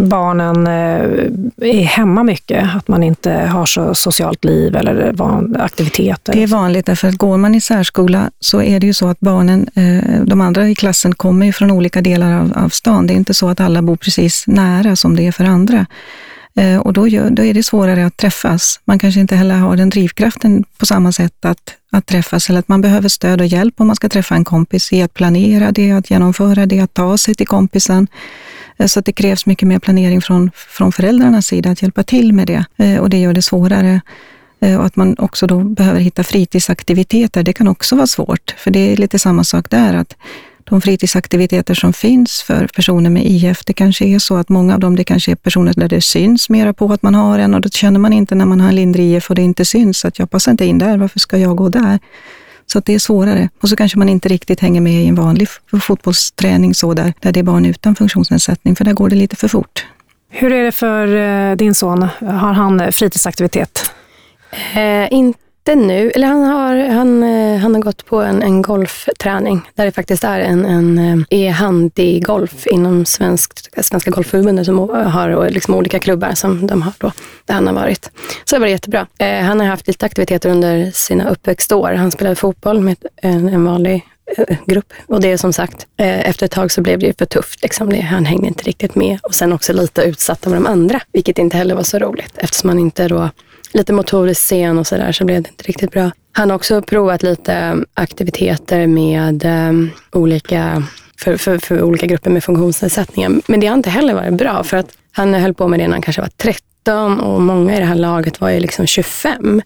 [0.08, 2.74] barnen eh, är hemma mycket?
[2.76, 5.14] Att man inte har så socialt liv eller
[5.58, 6.32] aktiviteter?
[6.32, 9.20] Det är vanligt, därför att går man i särskola så är det ju så att
[9.20, 9.68] barnen,
[10.26, 13.06] de andra i klassen, kommer ju från olika delar av, av stan.
[13.06, 15.86] Det är inte så att alla bor precis nära som det är för andra.
[16.58, 18.80] Eh, och då, gör, då är det svårare att träffas.
[18.84, 22.68] Man kanske inte heller har den drivkraften på samma sätt att, att träffas, eller att
[22.68, 25.90] man behöver stöd och hjälp om man ska träffa en kompis i att planera det,
[25.90, 28.08] att genomföra det, att ta sig till kompisen.
[28.76, 32.32] Eh, så att det krävs mycket mer planering från, från föräldrarnas sida, att hjälpa till
[32.32, 32.64] med det.
[32.76, 34.00] Eh, och det gör det svårare.
[34.78, 38.54] Och att man också då behöver hitta fritidsaktiviteter, det kan också vara svårt.
[38.58, 40.16] För det är lite samma sak där, att
[40.64, 44.80] de fritidsaktiviteter som finns för personer med IF, det kanske är så att många av
[44.80, 47.60] dem, det kanske är personer där det syns mera på att man har en och
[47.60, 50.18] då känner man inte när man har en lindrig IF och det inte syns att
[50.18, 51.98] jag passar inte in där, varför ska jag gå där?
[52.66, 53.48] Så att det är svårare.
[53.60, 55.48] Och så kanske man inte riktigt hänger med i en vanlig
[55.80, 59.48] fotbollsträning så där, där det är barn utan funktionsnedsättning, för där går det lite för
[59.48, 59.86] fort.
[60.30, 62.08] Hur är det för eh, din son?
[62.20, 63.90] Har han fritidsaktivitet?
[64.74, 66.10] Eh, inte inte nu.
[66.10, 70.24] Eller han har, han, eh, han har gått på en, en golfträning där det faktiskt
[70.24, 73.52] är en, en eh, e-handy-golf inom svensk,
[73.84, 77.12] Svenska Golfförbundet som har liksom olika klubbar som de har då,
[77.44, 78.10] där han har varit.
[78.44, 79.06] Så det var jättebra.
[79.18, 81.92] Eh, han har haft lite aktiviteter under sina uppväxtår.
[81.92, 84.92] Han spelade fotboll med en, en vanlig eh, grupp.
[85.06, 87.62] Och det är som sagt, efter ett tag så blev det för tufft.
[87.62, 87.94] Liksom.
[88.02, 89.18] Han hängde inte riktigt med.
[89.22, 92.68] Och sen också lite utsatt av de andra, vilket inte heller var så roligt eftersom
[92.68, 93.30] han inte då
[93.74, 96.10] lite motorisk sen och sådär så blev det inte riktigt bra.
[96.32, 100.82] Han har också provat lite ehm, aktiviteter med um, olika,
[101.18, 103.32] för, för, för, olika grupper med funktionsnedsättningar.
[103.46, 105.92] Men det har inte heller varit bra för att han höll på med det när
[105.92, 109.62] han kanske var 13 och många i det här laget var ju liksom 25.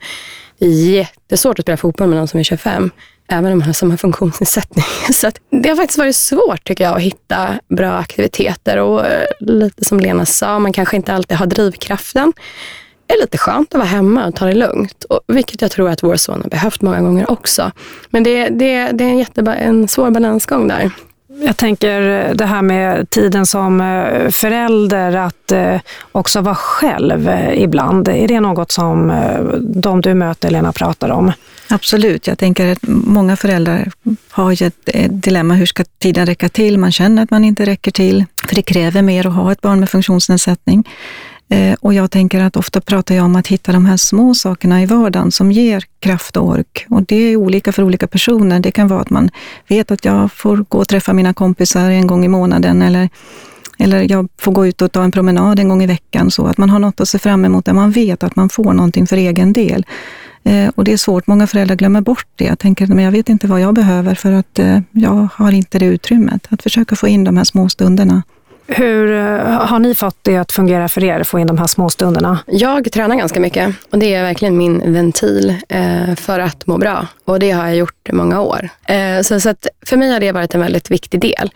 [0.59, 2.91] Det är jättesvårt att spela fotboll med någon som är 25
[3.29, 4.85] även de här som har funktionsnedsättning.
[5.13, 9.85] Så det har faktiskt varit svårt tycker jag att hitta bra aktiviteter och eh, lite
[9.85, 12.33] som Lena sa, man kanske inte alltid har drivkraften.
[13.09, 15.91] Det är lite skönt att vara hemma och ta det lugnt, och, vilket jag tror
[15.91, 17.71] att vår son har behövt många gånger också.
[18.11, 20.91] Men det, det, det är en, jätteba, en svår balansgång där.
[21.41, 22.01] Jag tänker
[22.35, 25.81] det här med tiden som eh, förälder, att eh,
[26.13, 28.09] också vara själv ibland.
[28.09, 29.13] Är det något som
[29.61, 31.33] de du möter, Lena, pratar om?
[31.69, 32.27] Absolut.
[32.27, 33.93] Jag tänker att många föräldrar
[34.31, 35.55] har ju ett dilemma.
[35.55, 36.79] Hur ska tiden räcka till?
[36.79, 39.81] Man känner att man inte räcker till, för det kräver mer att ha ett barn
[39.81, 40.85] med funktionsnedsättning.
[41.51, 44.83] Eh, och jag tänker att ofta pratar jag om att hitta de här små sakerna
[44.83, 46.87] i vardagen som ger kraft och ork.
[46.89, 48.61] Och det är olika för olika personer.
[48.61, 49.31] Det kan vara att man
[49.69, 53.09] vet att jag får gå och träffa mina kompisar en gång i månaden eller
[53.81, 56.59] eller jag får gå ut och ta en promenad en gång i veckan, så att
[56.59, 59.17] man har något att se fram emot där man vet att man får någonting för
[59.17, 59.87] egen del.
[60.45, 62.45] Eh, och det är svårt, många föräldrar glömmer bort det.
[62.45, 65.79] Jag tänker, men jag vet inte vad jag behöver för att eh, jag har inte
[65.79, 66.47] det utrymmet.
[66.51, 68.23] Att försöka få in de här små stunderna.
[68.71, 71.89] Hur eh, har ni fått det att fungera för er, få in de här små
[71.89, 72.39] stunderna?
[72.47, 77.07] Jag tränar ganska mycket och det är verkligen min ventil eh, för att må bra.
[77.25, 78.69] Och det har jag gjort i många år.
[78.89, 81.51] Eh, så, så att för mig har det varit en väldigt viktig del.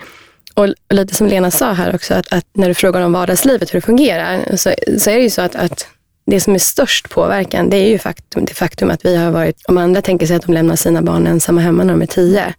[0.55, 3.81] Och lite som Lena sa här också, att, att när du frågar om vardagslivet, hur
[3.81, 5.87] det fungerar, så, så är det ju så att, att
[6.27, 9.63] det som är störst påverkan, det är ju faktum, det faktum att vi har varit,
[9.69, 12.55] om andra tänker sig att de lämnar sina barn ensamma hemma när de är tio,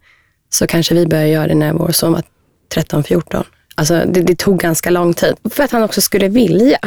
[0.50, 2.22] så kanske vi börjar göra det när vår son var
[2.74, 3.44] 13-14.
[3.74, 6.78] Alltså det, det, tog ganska lång tid, för att han också skulle vilja.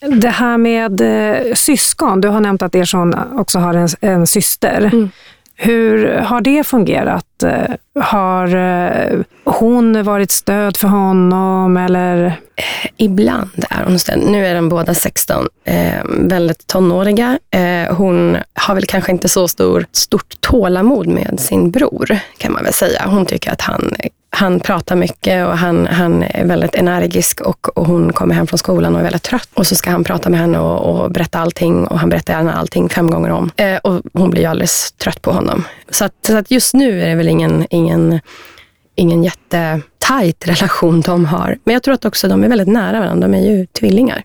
[0.00, 4.26] Det här med eh, syskon, du har nämnt att er son också har en, en
[4.26, 4.90] syster.
[4.92, 5.10] Mm.
[5.56, 7.42] Hur har det fungerat?
[7.42, 12.40] Eh, har eh, hon varit stöd för honom eller?
[12.96, 14.18] Ibland är hon stöd.
[14.18, 17.38] Nu är de båda 16, eh, väldigt tonåriga.
[17.90, 22.74] Hon har väl kanske inte så stor, stort tålamod med sin bror, kan man väl
[22.74, 23.02] säga.
[23.06, 23.92] Hon tycker att han
[24.34, 28.58] han pratar mycket och han, han är väldigt energisk och, och, hon kommer hem från
[28.58, 29.48] skolan och är väldigt trött.
[29.54, 32.54] Och så ska han prata med henne och, och berätta allting och han berättar gärna
[32.54, 33.50] allting fem gånger om.
[33.56, 35.64] Eh, och hon blir alldeles trött på honom.
[35.90, 38.20] Så att, så att just nu är det väl ingen, ingen,
[38.94, 41.58] ingen jättetajt relation de har.
[41.64, 43.28] Men jag tror att också de är väldigt nära varandra.
[43.28, 44.22] De är ju tvillingar.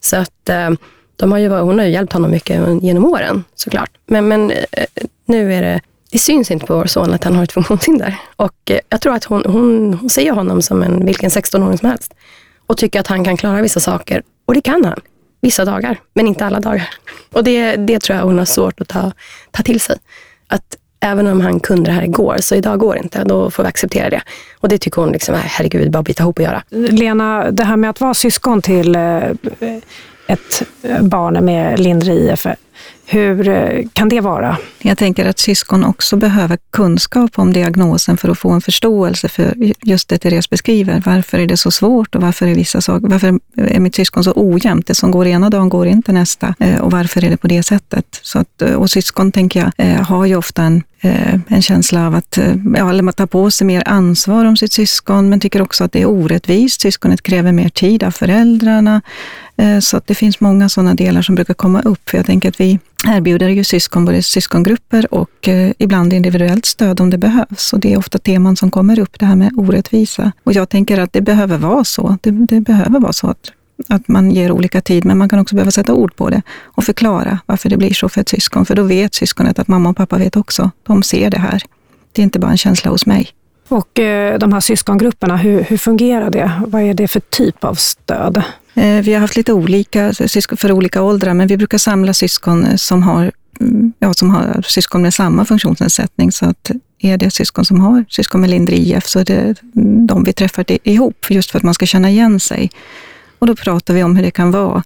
[0.00, 0.70] Så att eh,
[1.16, 3.90] de har ju, hon har ju hjälpt honom mycket genom åren såklart.
[4.06, 4.84] Men, men eh,
[5.26, 5.80] nu är det
[6.16, 8.16] det syns inte på vår son att han har ett funktionshinder.
[8.36, 11.88] Och eh, jag tror att hon, hon, hon ser honom som en, vilken 16-åring som
[11.88, 12.14] helst.
[12.66, 14.22] Och tycker att han kan klara vissa saker.
[14.46, 15.00] Och det kan han.
[15.40, 16.88] Vissa dagar, men inte alla dagar.
[17.32, 19.12] Och det, det tror jag hon har svårt att ta,
[19.50, 19.96] ta till sig.
[20.48, 23.24] Att även om han kunde det här igår, så idag går det inte.
[23.24, 24.22] Då får vi acceptera det.
[24.60, 26.62] Och det tycker hon, liksom, äh, herregud, bara bita ihop och göra.
[26.70, 29.30] Lena, det här med att vara syskon till eh,
[30.26, 30.62] ett
[31.00, 32.46] barn med lindrig IF,
[33.06, 34.56] hur eh, kan det vara?
[34.78, 39.54] Jag tänker att syskon också behöver kunskap om diagnosen för att få en förståelse för
[39.82, 41.02] just det Therese beskriver.
[41.06, 44.32] Varför är det så svårt och varför är, vissa saker, varför är mitt syskon så
[44.36, 44.86] ojämnt?
[44.86, 46.54] Det som går ena dagen går inte nästa.
[46.58, 48.20] Eh, och varför är det på det sättet?
[48.22, 52.14] Så att, eh, och syskon, tänker jag, har ju ofta en, Eh, en känsla av
[52.14, 55.84] att eh, ja, man tar på sig mer ansvar om sitt syskon, men tycker också
[55.84, 56.80] att det är orättvist.
[56.80, 59.02] Syskonet kräver mer tid av föräldrarna.
[59.56, 62.10] Eh, så att det finns många sådana delar som brukar komma upp.
[62.10, 67.10] För jag tänker att vi erbjuder ju syskon både syskongrupper och ibland individuellt stöd om
[67.10, 67.72] det behövs.
[67.72, 70.32] Och det är ofta teman som kommer upp, det här med orättvisa.
[70.44, 72.18] Och jag tänker att det behöver vara så.
[72.22, 73.52] Det, det behöver vara så att,
[73.88, 76.84] att man ger olika tid, men man kan också behöva sätta ord på det och
[76.84, 78.66] förklara varför det blir så för ett syskon.
[78.66, 80.70] För då vet syskonet att mamma och pappa vet också.
[80.82, 81.62] De ser det här.
[82.12, 83.28] Det är inte bara en känsla hos mig.
[83.68, 86.52] Och eh, de här syskongrupperna, hur, hur fungerar det?
[86.66, 88.42] Vad är det för typ av stöd?
[88.74, 90.12] Eh, vi har haft lite olika
[90.56, 94.62] för olika åldrar, men vi brukar samla syskon eh, som har, mm, ja, som har
[94.66, 96.32] syskon med samma funktionsnedsättning.
[96.32, 99.54] Så att är det syskon som har syskon med lindrig IF så är det
[100.06, 102.70] de vi träffar ihop, just för att man ska känna igen sig.
[103.38, 104.82] Och då pratar vi om hur det kan vara.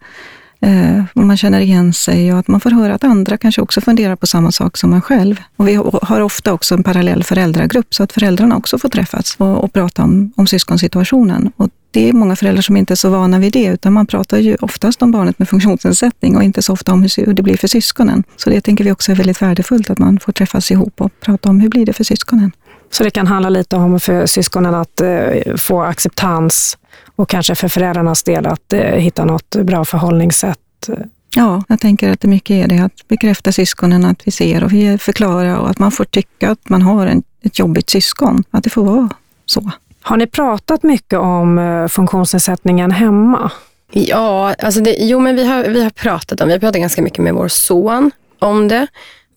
[0.62, 4.16] Eh, man känner igen sig och att man får höra att andra kanske också funderar
[4.16, 5.40] på samma sak som man själv.
[5.56, 9.64] Och vi har ofta också en parallell föräldragrupp så att föräldrarna också får träffas och,
[9.64, 11.52] och prata om, om syskonsituationen.
[11.56, 14.38] Och det är många föräldrar som inte är så vana vid det, utan man pratar
[14.38, 17.68] ju oftast om barnet med funktionsnedsättning och inte så ofta om hur det blir för
[17.68, 18.24] syskonen.
[18.36, 21.48] Så det tänker vi också är väldigt värdefullt, att man får träffas ihop och prata
[21.48, 22.52] om hur blir det för syskonen.
[22.92, 26.79] Så det kan handla lite om för syskonen att eh, få acceptans
[27.16, 30.88] och kanske för föräldrarnas del att eh, hitta något bra förhållningssätt?
[31.37, 34.72] Ja, jag tänker att det mycket är det, att bekräfta syskonen, att vi ser och
[34.72, 38.64] vi förklarar och att man får tycka att man har en, ett jobbigt syskon, att
[38.64, 39.09] det får vara
[39.46, 39.70] så.
[40.03, 43.50] Har ni pratat mycket om eh, funktionsnedsättningen hemma?
[43.92, 47.03] Ja, alltså det, jo men vi har, vi har pratat om, vi har pratat ganska
[47.03, 48.87] mycket med vår son om det,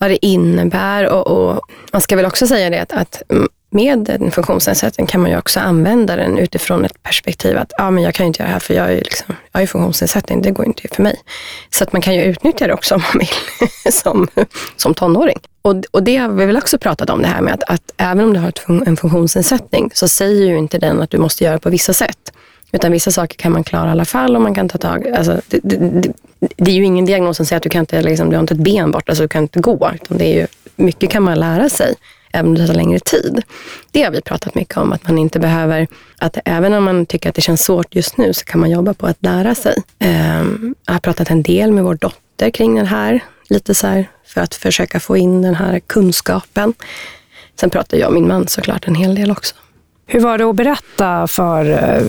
[0.04, 1.62] vad det innebär och, och
[1.92, 3.22] man ska väl också säga det att, att
[3.70, 8.04] med en funktionsnedsättning kan man ju också använda den utifrån ett perspektiv att ja, men
[8.04, 10.52] jag kan ju inte göra det här för jag är, liksom, jag är funktionsnedsättning, det
[10.52, 11.22] går inte för mig.
[11.70, 14.28] Så att man kan ju utnyttja det också om man vill som,
[14.76, 15.40] som tonåring.
[15.62, 18.26] Och, och det har vi väl också pratat om det här med att, att även
[18.26, 21.60] om du har ett, en funktionsnedsättning så säger ju inte den att du måste göra
[21.60, 22.34] på vissa sätt.
[22.74, 25.42] Utan vissa saker kan man klara i alla fall och man kan ta tag alltså,
[25.48, 28.30] det, det, det, det är ju ingen diagnos som säger att du, kan inte, liksom,
[28.30, 29.92] du har inte ett ben borta alltså du kan inte gå.
[29.96, 31.96] Utan det är ju, mycket kan man lära sig
[32.34, 33.42] även om det tar längre tid.
[33.92, 37.30] Det har vi pratat mycket om, att man inte behöver, att även om man tycker
[37.30, 39.76] att det känns svårt just nu så kan man jobba på att lära sig.
[40.00, 44.10] Ehm, jag har pratat en del med vår dotter kring det här, lite så här,
[44.26, 46.74] för att försöka få in den här kunskapen.
[47.60, 49.56] Sen pratar jag och min man såklart en hel del också.
[50.06, 52.04] Hur var det att berätta för eh,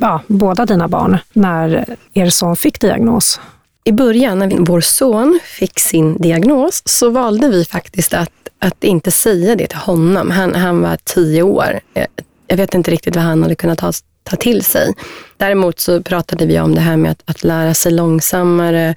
[0.00, 3.40] ja, båda dina barn när er son fick diagnos?
[3.84, 9.12] I början när vår son fick sin diagnos så valde vi faktiskt att, att inte
[9.12, 10.30] säga det till honom.
[10.30, 11.80] Han, han var tio år.
[11.94, 12.06] Eh,
[12.46, 13.92] jag vet inte riktigt vad han hade kunnat ta,
[14.24, 14.94] ta till sig.
[15.36, 18.94] Däremot så pratade vi om det här med att, att lära sig långsammare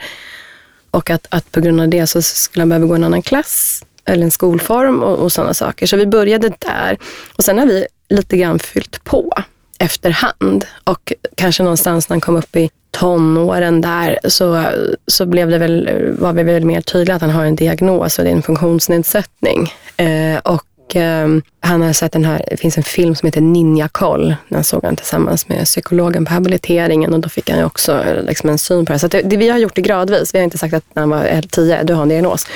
[0.91, 3.83] och att, att på grund av det så skulle han behöva gå en annan klass
[4.05, 5.87] eller en skolform och, och sådana saker.
[5.87, 6.97] Så vi började där
[7.35, 9.33] och sen har vi lite grann fyllt på
[9.79, 10.65] efterhand.
[10.83, 14.65] Och kanske någonstans när han kom upp i tonåren där så,
[15.07, 15.89] så blev det väl,
[16.19, 19.73] var vi väl mer tydliga att han har en diagnos och det är en funktionsnedsättning.
[19.97, 21.27] Eh, och eh,
[21.59, 24.35] han har sett den här, det finns en film som heter Ninja Koll.
[24.49, 28.23] Den såg han tillsammans med psykologen på habiliteringen och då fick han ju också eh,
[28.23, 28.99] liksom, en syn på det.
[28.99, 30.33] Så det, det, vi har gjort det gradvis.
[30.33, 32.47] Vi har inte sagt att när han var 10, du har en diagnos.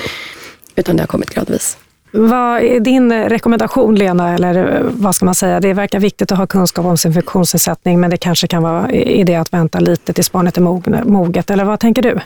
[0.76, 1.76] Utan det har kommit gradvis.
[2.12, 5.60] Vad är din rekommendation Lena, eller eh, vad ska man säga?
[5.60, 9.34] Det verkar viktigt att ha kunskap om sin funktionsnedsättning, men det kanske kan vara idé
[9.34, 12.18] att vänta lite tills barnet är moget, eller vad tänker du?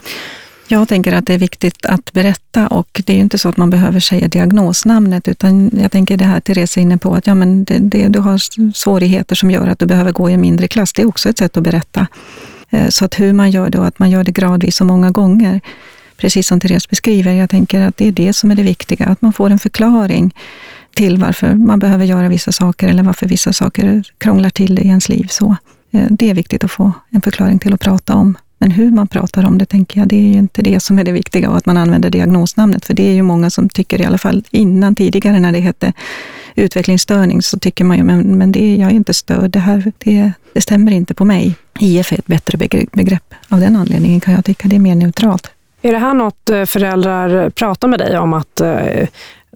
[0.67, 3.57] Jag tänker att det är viktigt att berätta och det är ju inte så att
[3.57, 7.35] man behöver säga diagnosnamnet, utan jag tänker det här Therese är inne på, att ja,
[7.35, 8.37] men det, det, du har
[8.73, 10.93] svårigheter som gör att du behöver gå i en mindre klass.
[10.93, 12.07] Det är också ett sätt att berätta.
[12.69, 15.11] Eh, så att hur man gör det och att man gör det gradvis och många
[15.11, 15.61] gånger
[16.17, 17.33] precis som Therese beskriver.
[17.33, 20.33] Jag tänker att det är det som är det viktiga, att man får en förklaring
[20.95, 24.87] till varför man behöver göra vissa saker eller varför vissa saker krånglar till det i
[24.87, 25.27] ens liv.
[25.29, 25.55] Så
[25.91, 28.37] eh, Det är viktigt att få en förklaring till att prata om.
[28.57, 31.03] Men hur man pratar om det, tänker jag, det är ju inte det som är
[31.03, 32.85] det viktiga och att man använder diagnosnamnet.
[32.85, 35.93] För det är ju många som tycker, i alla fall innan tidigare när det hette
[36.55, 40.31] utvecklingsstörning, så tycker man ju, men, men det, jag är inte störd, det här det,
[40.53, 41.55] det stämmer inte på mig.
[41.79, 42.57] IF är ett bättre
[42.91, 43.33] begrepp.
[43.49, 45.51] Av den anledningen kan jag tycka det är mer neutralt.
[45.85, 49.07] Är det här något eh, föräldrar pratar med dig om att eh,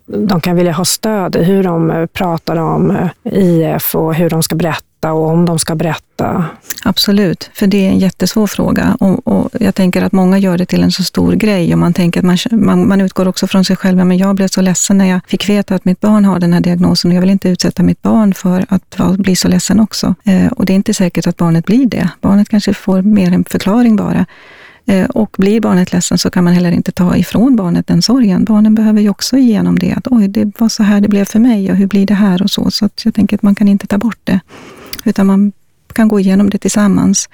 [0.06, 4.44] de kan vilja ha stöd i hur de eh, pratar om IF och hur de
[4.44, 6.46] ska berätta och om de ska berätta?
[6.84, 10.66] Absolut, för det är en jättesvår fråga och, och jag tänker att många gör det
[10.66, 13.66] till en så stor grej och man tänker att man, man, man utgår också från
[13.66, 13.98] sig själv.
[13.98, 16.62] Men jag blev så ledsen när jag fick veta att mitt barn har den här
[16.62, 20.16] diagnosen och jag vill inte utsätta mitt barn för att bli så ledsen också.
[20.52, 22.10] Och det är inte säkert att barnet blir det.
[22.22, 24.26] Barnet kanske får mer en förklaring bara.
[24.90, 28.46] Eh, och blir barnet ledsen så kan man heller inte ta ifrån barnet den sorgen.
[28.46, 31.40] Barnen behöver ju också igenom det, att oj, det var så här det blev för
[31.40, 32.72] mig och hur blir det här och så.
[32.72, 34.40] Så att jag tänker att man kan inte ta bort det,
[35.06, 35.52] utan man
[35.94, 37.30] kan gå igenom det tillsammans.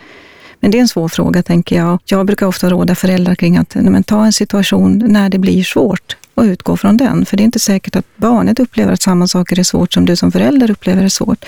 [0.59, 1.99] Men det är en svår fråga, tänker jag.
[2.05, 6.17] Jag brukar ofta råda föräldrar kring att men, ta en situation när det blir svårt
[6.33, 7.25] och utgå från den.
[7.25, 10.15] För det är inte säkert att barnet upplever att samma saker är svårt som du
[10.15, 11.45] som förälder upplever är svårt.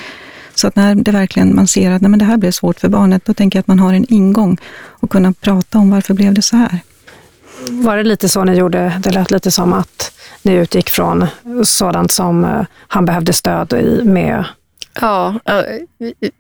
[0.59, 2.89] Så att när det verkligen man ser att nej, men det här blev svårt för
[2.89, 4.57] barnet, då tänker jag att man har en ingång
[4.89, 6.79] och kunna prata om varför blev det så här.
[7.69, 9.01] Var det lite så ni gjorde?
[9.03, 11.27] Det lät lite som att ni utgick från
[11.63, 14.45] sådant som eh, han behövde stöd i med
[15.01, 15.35] Ja,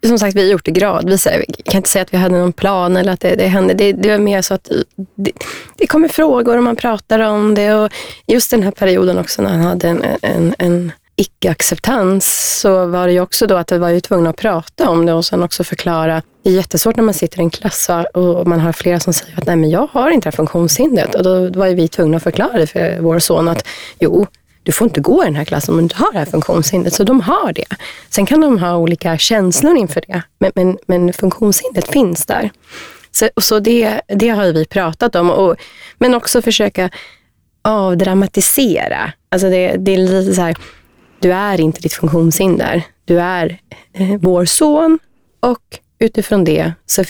[0.05, 1.25] som sagt, vi har gjort det gradvis.
[1.25, 3.73] Jag kan inte säga att vi hade någon plan eller att det, det hände.
[3.73, 4.71] Det, det var mer så att
[5.15, 5.31] det,
[5.77, 7.73] det kommer frågor och man pratar om det.
[7.73, 7.91] Och
[8.27, 12.25] just den här perioden också när han hade en, en, en icke-acceptans
[12.61, 15.13] så var det ju också då att vi var ju tvungna att prata om det
[15.13, 16.21] och sen också förklara.
[16.43, 19.37] Det är jättesvårt när man sitter i en klass och man har flera som säger
[19.37, 21.15] att nej men jag har inte det här funktionshindret.
[21.15, 23.67] Och då var ju vi tvungna att förklara det för vår son att
[23.99, 24.27] jo,
[24.63, 26.93] du får inte gå i den här klassen om du inte har det här funktionshindret.
[26.93, 27.75] Så de har det.
[28.09, 32.49] Sen kan de ha olika känslor inför det, men, men, men funktionshindret finns där.
[33.11, 35.55] Så, så det, det har vi pratat om, och,
[35.97, 36.89] men också försöka
[37.61, 39.13] avdramatisera.
[39.29, 40.57] Alltså det, det är lite så här,
[41.27, 42.83] du är inte ditt funktionshinder.
[43.05, 43.59] Du är
[43.93, 44.99] eh, vår son
[45.39, 47.01] och utifrån det, så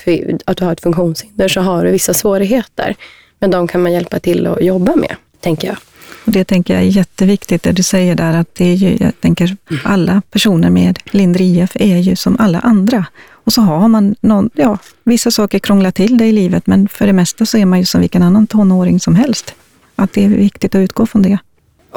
[0.45, 2.95] att du har ett funktionshinder, så har du vissa svårigheter.
[3.39, 5.77] Men de kan man hjälpa till att jobba med, tänker jag.
[6.25, 9.21] Och det tänker jag är jätteviktigt, det du säger där, att det är ju, jag
[9.21, 13.05] tänker alla personer med lindrig IF är ju som alla andra.
[13.29, 17.07] Och så har man någon, ja, vissa saker krånglar till det i livet, men för
[17.07, 19.53] det mesta så är man ju som vilken annan tonåring som helst.
[19.95, 21.37] Att det är viktigt att utgå från det.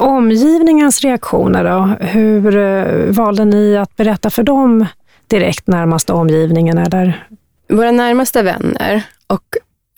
[0.01, 2.05] Omgivningens reaktioner då?
[2.05, 4.85] Hur eh, valde ni att berätta för dem
[5.27, 6.77] direkt närmaste omgivningen?
[6.77, 7.27] Eller?
[7.69, 9.43] Våra närmaste vänner och,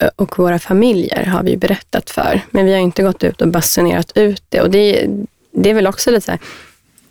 [0.02, 3.48] eh, och våra familjer har vi berättat för, men vi har inte gått ut och
[3.48, 4.60] basunerat ut det.
[4.60, 5.06] Och det,
[5.52, 6.40] det är väl också lite så här,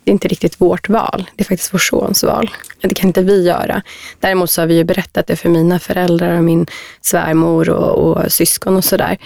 [0.04, 1.30] det är inte riktigt vårt val.
[1.36, 2.50] Det är faktiskt vår sons val.
[2.80, 3.82] Det kan inte vi göra.
[4.20, 6.66] Däremot så har vi ju berättat det för mina föräldrar och min
[7.00, 9.18] svärmor och, och syskon och sådär.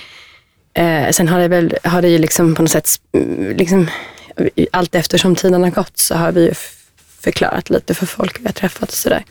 [0.79, 2.89] Eh, sen har det väl, har det ju liksom på något sätt,
[3.57, 3.91] liksom,
[4.71, 6.55] allt eftersom tiden har gått så har vi ju
[7.21, 9.25] förklarat lite för folk vi har träffat och sådär.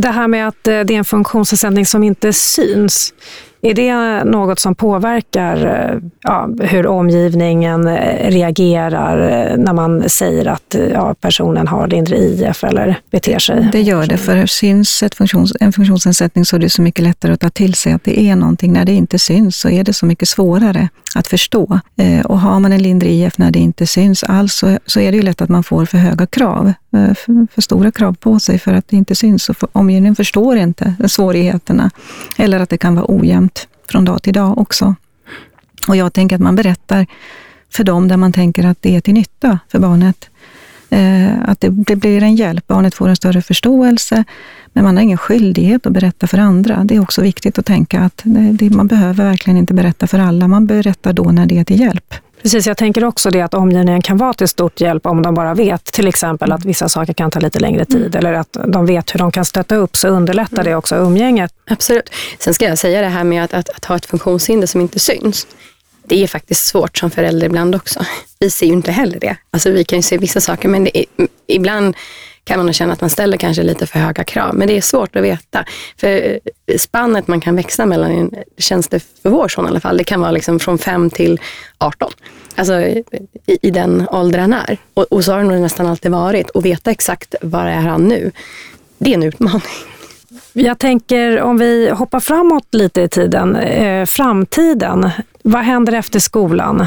[0.00, 3.14] Det här med att eh, det är en funktionsnedsättning som inte syns.
[3.62, 10.46] Är det något som påverkar eh, ja, hur omgivningen eh, reagerar eh, när man säger
[10.46, 13.68] att ja, personen har lindrig IF eller beter sig?
[13.72, 17.32] Det gör det, för syns ett funktions, en funktionsnedsättning så är det så mycket lättare
[17.32, 18.72] att ta till sig att det är någonting.
[18.72, 21.80] När det inte syns så är det så mycket svårare att förstå.
[22.24, 25.16] Och har man en lindrig IF när det inte syns alls så, så är det
[25.16, 28.74] ju lätt att man får för höga krav, för, för stora krav på sig för
[28.74, 29.48] att det inte syns.
[29.48, 31.90] Och för, omgivningen förstår inte svårigheterna
[32.38, 33.49] eller att det kan vara ojämnt
[33.90, 34.94] från dag till dag också.
[35.88, 37.06] Och jag tänker att man berättar
[37.70, 40.30] för dem där man tänker att det är till nytta för barnet.
[40.90, 44.24] Eh, att det, det, blir en hjälp, barnet får en större förståelse,
[44.72, 46.84] men man har ingen skyldighet att berätta för andra.
[46.84, 50.48] Det är också viktigt att tänka att det, man behöver verkligen inte berätta för alla,
[50.48, 52.14] man berättar då när det är till hjälp.
[52.42, 55.54] Precis, jag tänker också det att omgivningen kan vara till stort hjälp om de bara
[55.54, 58.18] vet till exempel att vissa saker kan ta lite längre tid mm.
[58.18, 61.54] eller att de vet hur de kan stötta upp så underlättar det också umgänget.
[61.70, 62.10] Absolut.
[62.38, 64.98] Sen ska jag säga det här med att, att, att ha ett funktionshinder som inte
[64.98, 65.46] syns.
[66.04, 68.04] Det är faktiskt svårt som förälder ibland också.
[68.38, 69.36] Vi ser ju inte heller det.
[69.50, 71.04] Alltså vi kan ju se vissa saker men är,
[71.46, 71.96] ibland
[72.44, 74.54] kan man känna att man ställer kanske lite för höga krav.
[74.54, 75.64] Men det är svårt att veta.
[75.96, 79.96] För eh, spannet man kan växla mellan, känns det för vår son i alla fall,
[79.96, 81.40] det kan vara liksom från 5 till
[81.78, 82.12] 18.
[82.54, 83.04] Alltså i,
[83.46, 84.78] i den ålder han är.
[84.94, 86.50] Och, och så har det nog nästan alltid varit.
[86.50, 88.32] Och veta exakt var är han nu,
[88.98, 89.62] det är en utmaning.
[90.52, 93.56] Jag tänker om vi hoppar framåt lite i tiden.
[93.56, 95.10] Eh, framtiden,
[95.42, 96.86] vad händer efter skolan?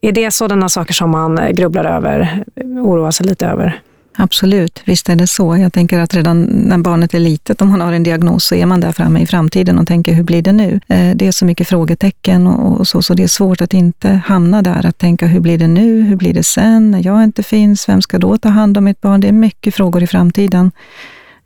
[0.00, 3.80] Är det sådana saker som man grubblar över, oroar sig lite över?
[4.20, 5.56] Absolut, visst är det så.
[5.56, 8.66] Jag tänker att redan när barnet är litet, om man har en diagnos, så är
[8.66, 10.80] man där framme i framtiden och tänker, hur blir det nu?
[10.88, 14.62] Eh, det är så mycket frågetecken och så, så det är svårt att inte hamna
[14.62, 16.02] där, att tänka, hur blir det nu?
[16.02, 16.90] Hur blir det sen?
[16.90, 19.20] När jag inte finns, vem ska då ta hand om mitt barn?
[19.20, 20.70] Det är mycket frågor i framtiden.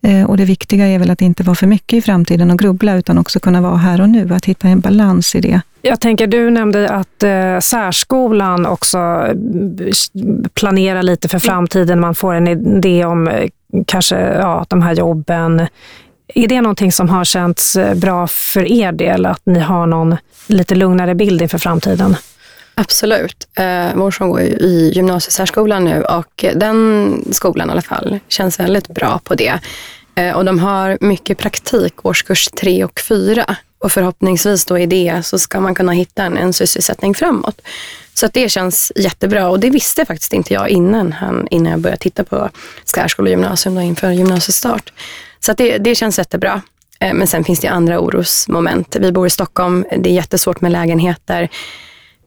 [0.02, 2.96] Eh, och det viktiga är väl att inte vara för mycket i framtiden och grubbla,
[2.96, 5.60] utan också kunna vara här och nu, att hitta en balans i det.
[5.82, 9.34] Jag tänker, du nämnde att eh, särskolan också eh,
[10.54, 12.00] planerar lite för framtiden.
[12.00, 13.48] Man får en idé om eh,
[13.86, 15.66] kanske ja, de här jobben.
[16.34, 20.74] Är det någonting som har känts bra för er del, att ni har någon lite
[20.74, 22.16] lugnare bild inför framtiden?
[22.74, 23.48] Absolut.
[23.54, 28.60] Eh, vår son går ju i gymnasiesärskolan nu och den skolan i alla fall känns
[28.60, 29.58] väldigt bra på det.
[30.14, 33.56] Eh, och de har mycket praktik årskurs tre och fyra.
[33.78, 37.60] Och förhoppningsvis då i det så ska man kunna hitta en, en sysselsättning framåt.
[38.14, 41.80] Så att det känns jättebra och det visste faktiskt inte jag innan, han, innan jag
[41.80, 42.50] började titta på
[42.84, 44.92] särskola och gymnasium då inför gymnasiestart.
[45.40, 46.62] Så att det, det känns jättebra.
[47.00, 48.96] Eh, men sen finns det andra orosmoment.
[49.00, 51.48] Vi bor i Stockholm, det är jättesvårt med lägenheter.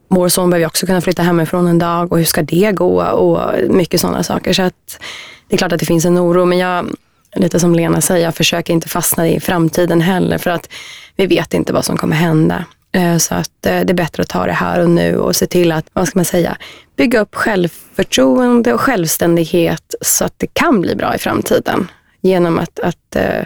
[0.07, 3.39] Vår son behöver också kunna flytta hemifrån en dag och hur ska det gå och
[3.69, 4.53] mycket sådana saker.
[4.53, 4.99] Så att
[5.47, 6.95] det är klart att det finns en oro men jag,
[7.35, 10.69] lite som Lena säger, jag försöker inte fastna i framtiden heller för att
[11.15, 12.65] vi vet inte vad som kommer hända.
[12.91, 15.47] Eh, så att eh, det är bättre att ta det här och nu och se
[15.47, 16.57] till att, vad ska man säga,
[16.95, 21.91] bygga upp självförtroende och självständighet så att det kan bli bra i framtiden.
[22.21, 23.43] Genom att, att eh,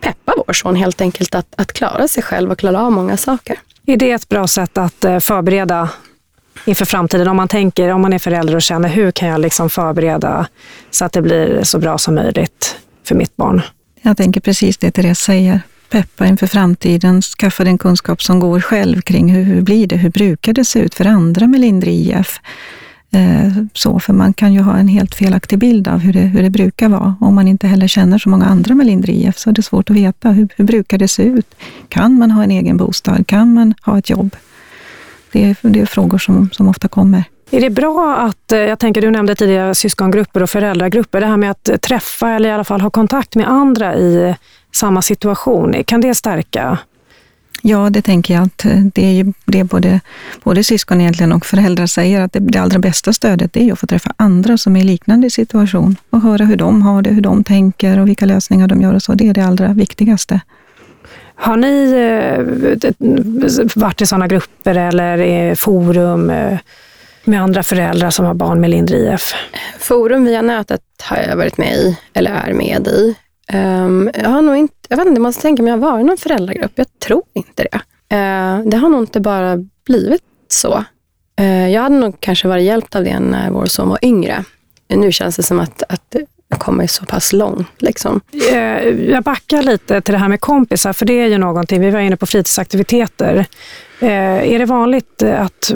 [0.00, 3.58] peppa vår son helt enkelt att, att klara sig själv och klara av många saker.
[3.86, 5.90] Är det ett bra sätt att eh, förbereda
[6.64, 7.28] inför framtiden?
[7.28, 10.46] Om man tänker, om man är förälder och känner, hur kan jag liksom förbereda
[10.90, 13.62] så att det blir så bra som möjligt för mitt barn?
[14.02, 15.60] Jag tänker precis det Therese säger.
[15.90, 20.10] Peppa inför framtiden, skaffa den kunskap som går själv kring hur, hur blir det, hur
[20.10, 22.40] brukar det se ut för andra med lindrig IF?
[23.14, 26.42] Eh, så, för man kan ju ha en helt felaktig bild av hur det, hur
[26.42, 27.16] det brukar vara.
[27.20, 29.90] Om man inte heller känner så många andra med lindrig IF så är det svårt
[29.90, 31.54] att veta hur, hur brukar det se ut.
[31.88, 33.26] Kan man ha en egen bostad?
[33.26, 34.36] Kan man ha ett jobb?
[35.32, 37.24] Det är, det är frågor som, som ofta kommer.
[37.50, 41.36] Är det bra att, eh, jag tänker du nämnde tidigare syskongrupper och föräldragrupper, det här
[41.36, 44.34] med att träffa eller i alla fall ha kontakt med andra i
[44.72, 46.78] samma situation, kan det stärka
[47.66, 50.00] Ja, det tänker jag att eh, det är ju det både,
[50.42, 53.86] både syskon egentligen och föräldrar säger, att det, det allra bästa stödet är att få
[53.86, 57.44] träffa andra som är i liknande situation och höra hur de har det, hur de
[57.44, 59.14] tänker och vilka lösningar de gör och så.
[59.14, 60.40] Det är det allra viktigaste.
[61.34, 66.58] Har ni eh, varit i sådana grupper eller forum eh,
[67.24, 69.34] med andra föräldrar som har barn med lindrig IF?
[69.78, 73.14] Forum via nätet har jag varit med i, eller är med i.
[73.52, 76.00] Um, jag har nog inte, jag vet inte, jag måste tänka om jag har varit
[76.00, 76.72] i någon föräldragrupp.
[76.74, 77.76] Jag tror inte det.
[78.16, 80.84] Uh, det har nog inte bara blivit så.
[81.40, 84.44] Uh, jag hade nog kanske varit hjälpt av det när vår son var yngre.
[84.88, 86.16] Nu känns det som att, att
[86.48, 87.68] jag kommer så pass långt.
[87.78, 88.20] Liksom.
[88.52, 91.90] Eh, jag backar lite till det här med kompisar, för det är ju någonting, vi
[91.90, 93.46] var inne på fritidsaktiviteter.
[94.00, 95.72] Eh, är det vanligt att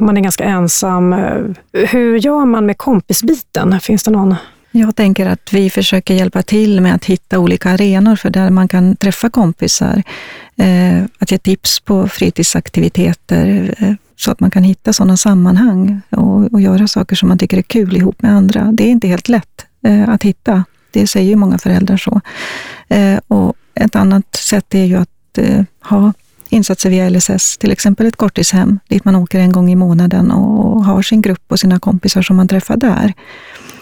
[0.00, 1.12] man är ganska ensam?
[1.12, 1.42] Eh,
[1.72, 3.80] hur gör man med kompisbiten?
[3.80, 4.34] Finns det någon
[4.78, 8.68] jag tänker att vi försöker hjälpa till med att hitta olika arenor för där man
[8.68, 10.02] kan träffa kompisar.
[10.56, 16.52] Eh, att ge tips på fritidsaktiviteter eh, så att man kan hitta sådana sammanhang och,
[16.52, 18.72] och, göra saker som man tycker är kul ihop med andra.
[18.72, 20.64] Det är inte helt lätt eh, att hitta.
[20.90, 22.20] Det säger ju många föräldrar så.
[22.88, 25.38] Eh, och ett annat sätt är ju att
[25.82, 26.12] ha
[26.48, 30.84] insatser via LSS, till exempel ett korttidshem dit man åker en gång i månaden och
[30.84, 33.14] har sin grupp och sina kompisar som man träffar där.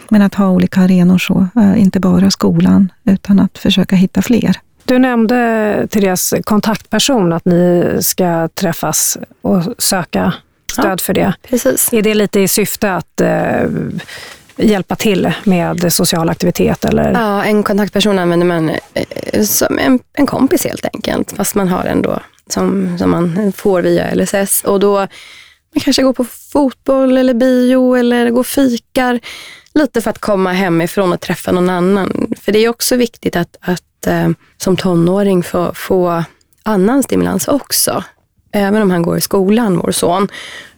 [0.08, 4.56] Men att ha olika arenor så, eh, inte bara skolan, utan att försöka hitta fler.
[4.84, 10.32] Du nämnde Therese kontaktperson, att ni ska träffas och söka
[10.72, 11.34] stöd ja, för det.
[11.48, 11.92] Precis.
[11.92, 13.68] Är det lite i syfte att eh,
[14.56, 16.84] hjälpa till med social aktivitet?
[16.84, 17.12] Eller?
[17.12, 21.84] Ja, en kontaktperson använder man eh, som en, en kompis helt enkelt, fast man har
[21.84, 24.64] en då som, som man får via LSS.
[24.64, 25.06] Och då
[25.74, 29.20] man kanske går på fotboll eller bio eller går fikar
[29.74, 32.34] lite för att komma hemifrån och träffa någon annan.
[32.40, 36.24] För det är också viktigt att, att eh, som tonåring få, få
[36.62, 38.04] annan stimulans också.
[38.52, 40.28] Även om han går i skolan, vår son,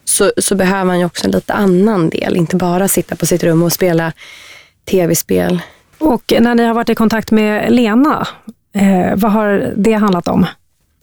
[0.05, 2.37] så, så behöver han ju också en lite annan del.
[2.37, 4.13] Inte bara sitta på sitt rum och spela
[4.85, 5.61] tv-spel.
[5.97, 8.27] Och när ni har varit i kontakt med Lena,
[8.73, 10.45] eh, vad har det handlat om?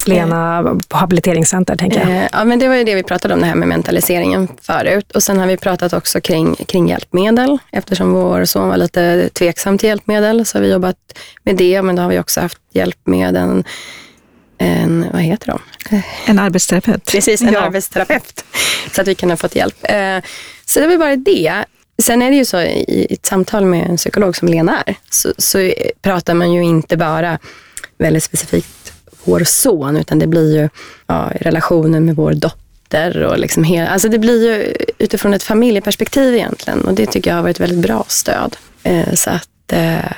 [0.08, 2.10] Lena på habiliteringscenter, tänker jag.
[2.10, 5.10] Eh, ja, men det var ju det vi pratade om, det här med mentaliseringen förut.
[5.12, 7.58] Och sen har vi pratat också kring, kring hjälpmedel.
[7.72, 10.96] Eftersom vår son var lite tveksam till hjälpmedel så har vi jobbat
[11.42, 11.82] med det.
[11.82, 13.64] Men då har vi också haft hjälp med en,
[14.58, 15.60] en vad heter de?
[16.26, 17.04] En arbetsterapeut.
[17.04, 17.60] Precis, en ja.
[17.60, 18.44] arbetsterapeut.
[18.92, 19.76] Så att vi kan ha fått hjälp.
[19.82, 20.18] Eh,
[20.64, 21.64] så det var bara det.
[22.02, 25.32] Sen är det ju så i ett samtal med en psykolog som Lena är, så,
[25.38, 27.38] så pratar man ju inte bara
[27.98, 28.93] väldigt specifikt
[29.24, 30.68] vår son, utan det blir ju
[31.06, 33.22] ja, relationen med vår dotter.
[33.22, 37.36] Och liksom hela, alltså det blir ju utifrån ett familjeperspektiv egentligen och det tycker jag
[37.36, 38.56] har varit ett väldigt bra stöd.
[38.82, 40.12] Eh, så att, eh,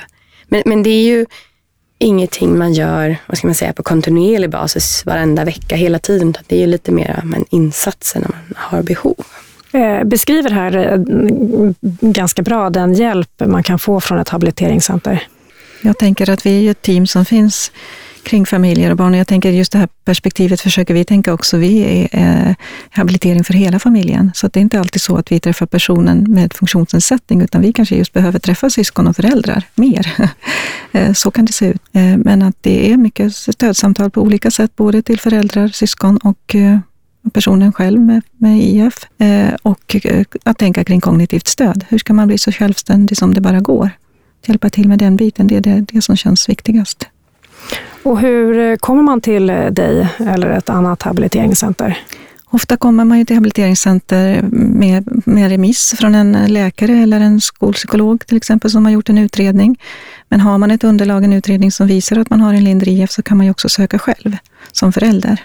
[0.47, 1.25] men, men det är ju
[1.99, 6.33] ingenting man gör vad ska man säga, på kontinuerlig basis varenda vecka hela tiden.
[6.47, 9.25] Det är ju lite mer men insatser när man har behov.
[9.71, 10.99] Eh, beskriver här eh,
[12.01, 15.27] ganska bra den hjälp man kan få från ett habiliteringscenter.
[15.81, 17.71] Jag tänker att vi är ett team som finns
[18.27, 19.13] kring familjer och barn.
[19.13, 21.57] Jag tänker just det här perspektivet försöker vi tänka också.
[21.57, 22.55] Vi är eh,
[22.89, 24.31] habilitering för hela familjen.
[24.35, 27.95] Så det är inte alltid så att vi träffar personen med funktionsnedsättning, utan vi kanske
[27.95, 30.11] just behöver träffa syskon och föräldrar mer.
[30.91, 31.81] Eh, så kan det se ut.
[31.93, 36.55] Eh, men att det är mycket stödsamtal på olika sätt, både till föräldrar, syskon och
[36.55, 36.79] eh,
[37.33, 39.21] personen själv med, med IF.
[39.21, 41.85] Eh, och eh, att tänka kring kognitivt stöd.
[41.89, 43.89] Hur ska man bli så självständig som det bara går?
[44.45, 47.07] Hjälpa till med den biten, det är det, det som känns viktigast.
[48.03, 51.97] Och hur eh, kommer man till eh, dig eller ett annat habiliteringscenter?
[52.49, 58.25] Ofta kommer man ju till habiliteringscenter med, med remiss från en läkare eller en skolpsykolog
[58.25, 59.79] till exempel som har gjort en utredning.
[60.29, 63.11] Men har man ett underlag, en utredning som visar att man har en lindrig IF
[63.11, 64.37] så kan man ju också söka själv
[64.71, 65.41] som förälder.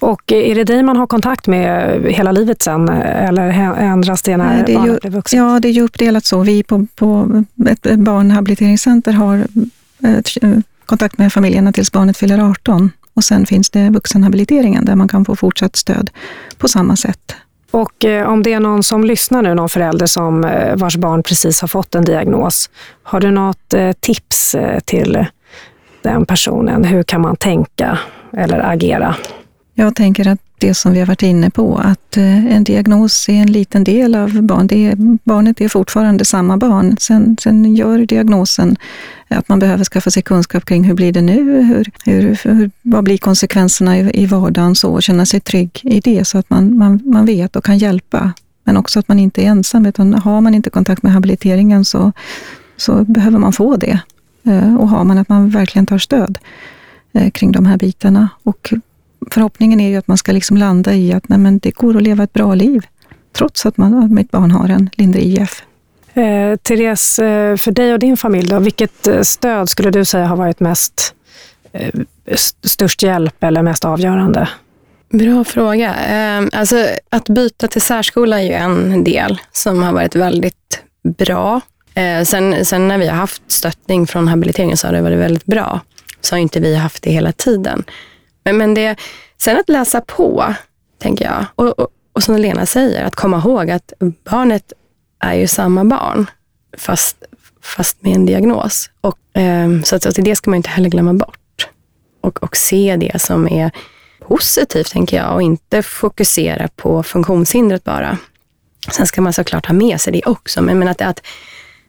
[0.00, 3.48] Och är det dig man har kontakt med hela livet sen eller
[3.78, 5.36] ändras det när det barnet blir vuxet?
[5.36, 6.42] Ja, det är ju uppdelat så.
[6.42, 9.46] Vi på, på ett barnhabiliteringscenter har
[10.86, 12.90] kontakt med familjerna tills barnet fyller 18.
[13.14, 16.10] Och sen finns det vuxenhabiliteringen där man kan få fortsatt stöd
[16.58, 17.36] på samma sätt.
[17.70, 21.22] Och eh, om det är någon som lyssnar nu, någon förälder som, eh, vars barn
[21.22, 22.70] precis har fått en diagnos,
[23.02, 25.26] har du något eh, tips till
[26.02, 26.84] den personen?
[26.84, 27.98] Hur kan man tänka
[28.32, 29.16] eller agera?
[29.74, 33.52] Jag tänker att det som vi har varit inne på, att en diagnos är en
[33.52, 34.66] liten del av barn.
[34.66, 36.96] Det är, barnet är fortfarande samma barn.
[37.00, 38.76] Sen, sen gör diagnosen
[39.28, 41.62] att man behöver skaffa sig kunskap kring hur blir det nu?
[41.62, 44.74] Hur, hur, hur, vad blir konsekvenserna i, i vardagen?
[44.74, 47.78] Så, och känna sig trygg i det så att man, man, man vet och kan
[47.78, 48.32] hjälpa.
[48.64, 52.12] Men också att man inte är ensam, utan har man inte kontakt med habiliteringen så,
[52.76, 54.00] så behöver man få det.
[54.44, 56.38] Eh, och har man att man verkligen tar stöd
[57.12, 58.28] eh, kring de här bitarna.
[58.42, 58.74] Och
[59.30, 62.02] förhoppningen är ju att man ska liksom landa i att nej, men det går att
[62.02, 62.86] leva ett bra liv,
[63.32, 65.62] trots att man, mitt barn har en lindrig IF.
[66.16, 70.26] Eh, Therese, eh, för dig och din familj, då, vilket eh, stöd skulle du säga
[70.26, 71.14] har varit mest
[71.72, 71.94] eh,
[72.62, 74.48] störst hjälp eller mest avgörande?
[75.08, 75.94] Bra fråga.
[75.94, 76.76] Eh, alltså,
[77.08, 80.82] att byta till särskola är ju en del som har varit väldigt
[81.18, 81.60] bra.
[81.94, 85.46] Eh, sen, sen när vi har haft stöttning från habiliteringen så har det varit väldigt
[85.46, 85.80] bra.
[86.20, 87.84] Så har inte vi haft det hela tiden.
[88.44, 88.96] Men, men det,
[89.38, 90.54] sen att läsa på,
[90.98, 91.44] tänker jag.
[91.54, 93.92] Och, och, och som Lena säger, att komma ihåg att
[94.30, 94.72] barnet
[95.20, 96.26] är ju samma barn,
[96.78, 97.16] fast,
[97.62, 98.90] fast med en diagnos.
[99.00, 101.68] Och, eh, så, att, att det ska man inte heller glömma bort.
[102.20, 103.70] Och, och se det som är
[104.28, 108.18] positivt, tänker jag, och inte fokusera på funktionshindret bara.
[108.92, 111.22] Sen ska man såklart ha med sig det också, men, men att, att,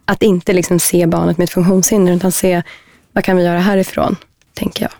[0.05, 2.63] att inte liksom se barnet med ett funktionshinder, utan se
[3.11, 4.15] vad kan vi göra härifrån,
[4.53, 4.91] tänker jag.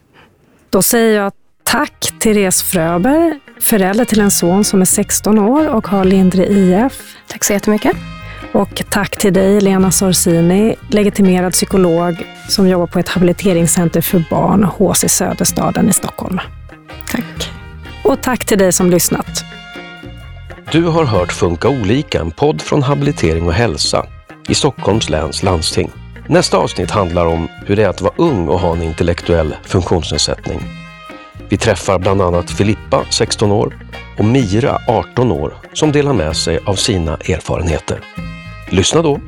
[0.70, 5.88] Då säger jag tack Therese Fröber, förälder till en son som är 16 år och
[5.88, 7.16] har lindrig IF.
[7.28, 8.17] Tack så jättemycket.
[8.52, 14.64] Och tack till dig Lena Sorsini, legitimerad psykolog som jobbar på ett habiliteringscenter för barn,
[14.64, 16.40] HC Söderstaden i Stockholm.
[17.12, 17.52] Tack.
[18.04, 19.44] Och tack till dig som lyssnat.
[20.72, 24.06] Du har hört Funka olika, en podd från Habilitering och hälsa
[24.50, 25.92] i Stockholms läns landsting.
[26.28, 30.60] Nästa avsnitt handlar om hur det är att vara ung och ha en intellektuell funktionsnedsättning.
[31.50, 33.78] Vi träffar bland annat Filippa, 16 år,
[34.18, 38.00] och Mira, 18 år, som delar med sig av sina erfarenheter.
[38.70, 39.20] Lyssna då!